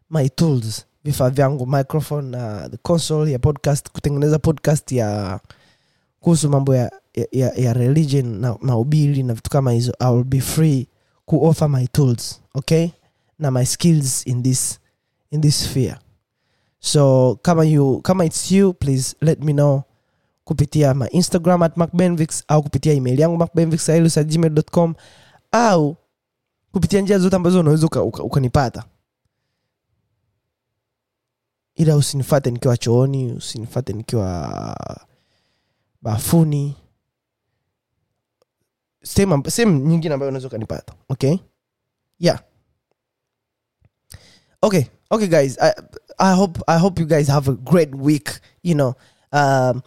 my 0.09 0.29
tools 0.29 0.85
vifaa 1.03 1.29
vyangu 1.29 1.65
microphone 1.67 2.29
na 2.29 2.69
the 2.69 2.77
console 2.77 3.31
ya 3.31 3.39
podcast 3.39 3.89
kutengeneza 3.89 4.39
podcast 4.39 4.91
ya 4.91 5.39
kuhusu 6.19 6.49
mambo 6.49 6.75
ya, 6.75 6.91
ya, 7.31 7.53
ya, 7.55 7.73
religion 7.73 8.39
na 8.39 8.57
maubili 8.61 9.23
na 9.23 9.33
vitu 9.33 9.49
kama 9.49 9.71
hizo 9.71 9.93
i 9.99 10.13
will 10.13 10.23
be 10.23 10.41
free 10.41 10.87
kuoffer 11.25 11.69
my 11.69 11.87
tools 11.87 12.41
okay? 12.53 12.89
Na 13.39 13.51
my 13.51 13.65
skills 13.65 14.27
in 14.27 14.43
this 14.43 14.79
in 15.31 15.41
this 15.41 15.63
sphere. 15.65 15.97
So 16.79 17.35
kama 17.41 17.65
you 17.65 18.01
kama 18.01 18.25
it's 18.25 18.51
you 18.51 18.73
please 18.73 19.15
let 19.21 19.43
me 19.43 19.53
know 19.53 19.83
kupitia 20.43 20.93
my 20.93 21.07
instagram 21.11 21.63
at 21.63 21.77
macbenvix 21.77 22.43
au 22.47 22.63
kupitia 22.63 22.93
email 22.93 23.19
yangu 23.19 23.37
macbenvix@gmail.com 23.37 24.93
au 25.51 25.95
kupitia 26.71 27.01
njia 27.01 27.19
zote 27.19 27.35
ambazo 27.35 27.59
unaweza 27.59 27.85
uka- 27.85 28.03
uka- 28.03 28.23
ukanipata. 28.23 28.83
Ila 31.75 31.95
usinifate 31.95 32.51
nikiwa 32.51 32.77
chooni 32.77 33.31
usinifate 33.31 33.93
nikiwa 33.93 34.53
bafuni 36.01 36.75
sehemu 39.07 39.33
amb- 39.35 39.49
sehemu 39.49 39.85
nyingine 39.87 40.13
ambayo 40.13 40.29
unaweza 40.29 40.47
ukanipata. 40.47 40.93
Okay? 41.09 41.37
Yeah. 42.19 42.39
Okay 44.61 44.85
okay 45.11 45.27
guys. 45.27 45.57
I, 45.61 45.71
i 46.19 46.33
hope 46.35 46.59
i 46.67 46.77
hope 46.79 46.99
you 47.01 47.07
guys 47.07 47.27
have 47.27 47.47
a 47.51 47.53
great 47.55 47.93
week 47.95 48.39
you 48.63 48.73
know. 48.75 48.95
Um 49.31 49.83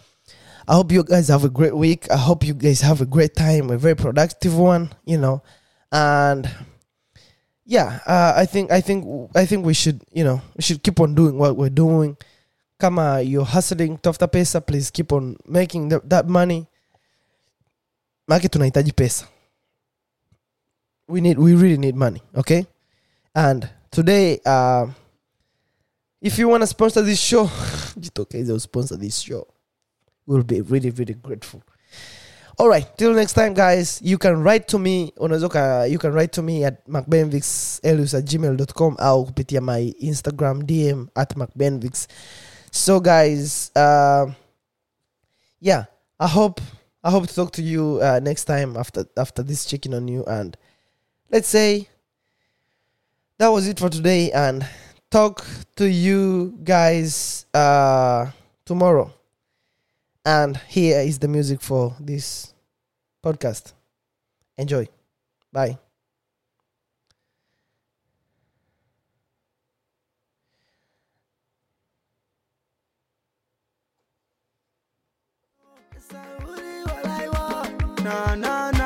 i 0.68 0.74
hope 0.74 0.92
you 0.94 1.02
guys 1.04 1.28
have 1.28 1.44
a 1.44 1.48
great 1.48 1.74
week. 1.74 2.06
I 2.10 2.16
hope 2.16 2.46
you 2.46 2.54
guys 2.54 2.80
have 2.80 3.00
a 3.02 3.06
great 3.06 3.34
time 3.34 3.70
a 3.70 3.76
very 3.78 3.94
productive 3.96 4.56
one 4.56 4.90
you 5.04 5.18
know. 5.18 5.42
And 5.92 6.48
yeah 7.66 8.00
uh, 8.06 8.32
i 8.36 8.46
think 8.46 8.70
i 8.70 8.80
think 8.80 9.04
i 9.34 9.46
think 9.46 9.64
we 9.66 9.74
should 9.74 10.02
you 10.12 10.24
know 10.24 10.40
we 10.56 10.62
should 10.62 10.82
keep 10.82 11.00
on 11.00 11.14
doing 11.14 11.36
what 11.38 11.56
we're 11.56 11.68
doing. 11.74 12.16
Kama 12.78 13.20
you're 13.20 13.44
hustling 13.44 13.98
tafuta 13.98 14.28
pesa 14.30 14.64
please 14.64 14.90
keep 14.90 15.12
on 15.12 15.36
making 15.46 15.88
the, 15.90 16.00
that 16.04 16.26
money 16.28 16.66
maake 18.30 18.48
tunahitaji 18.48 18.92
pesa 18.92 19.26
we 21.08 21.20
need 21.20 21.38
we 21.38 21.54
really 21.54 21.76
need 21.76 21.96
money 21.96 22.22
okay? 22.34 22.64
And 23.34 23.68
today 23.90 24.40
uh, 24.46 24.86
if 26.22 26.38
you 26.38 26.48
want 26.48 26.62
to 26.62 26.66
sponsor 26.66 27.02
this 27.02 27.18
show 27.18 27.46
jitokeze 28.00 28.60
sponsor 28.60 28.96
this 28.96 29.18
show. 29.18 29.46
We'll 30.26 30.44
be 30.44 30.60
really 30.60 30.90
really 30.90 31.14
grateful. 31.14 31.62
All 32.58 32.68
right 32.68 32.86
till 32.96 33.12
next 33.14 33.32
time 33.32 33.54
guys. 33.54 34.00
You 34.02 34.18
can 34.18 34.42
write 34.42 34.68
to 34.68 34.78
me 34.78 35.12
unaweza 35.18 35.90
you 35.90 35.98
can 35.98 36.12
write 36.12 36.32
to 36.32 36.42
me 36.42 36.64
at 36.64 36.86
macbenvixelius 36.86 38.14
at 38.14 38.24
gmail.com 38.24 38.96
au 38.98 39.24
kupitia 39.24 39.60
my 39.60 39.94
instagram 40.00 40.62
dm 40.62 41.08
at 41.16 41.36
macbenvix. 41.36 42.06
So 42.70 43.00
guys 43.00 43.72
uh, 43.74 44.30
yeah 45.60 45.84
i 46.20 46.28
hope 46.28 46.62
i 47.02 47.10
hope 47.10 47.26
to 47.26 47.34
talk 47.34 47.52
to 47.52 47.62
you 47.62 47.98
uh, 48.02 48.20
next 48.22 48.44
time 48.44 48.76
after 48.76 49.04
after 49.16 49.42
this 49.42 49.64
checking 49.64 49.94
on 49.94 50.08
you. 50.08 50.24
And 50.24 50.56
let's 51.30 51.48
say 51.48 51.88
that 53.38 53.48
was 53.48 53.66
it 53.68 53.78
for 53.78 53.88
today 53.88 54.30
and 54.32 54.66
talk 55.10 55.44
to 55.76 55.88
you 55.88 56.58
guys 56.64 57.46
uh 57.54 58.30
tomorrow. 58.64 59.12
And 60.24 60.56
here 60.68 61.00
is 61.00 61.18
the 61.18 61.28
music 61.28 61.60
for 61.62 61.96
this 61.98 62.52
podcast. 63.24 63.72
Enjoy. 64.58 64.86
Bye 65.52 65.78
Na, 78.10 78.34
na, 78.34 78.72
na, 78.72 78.79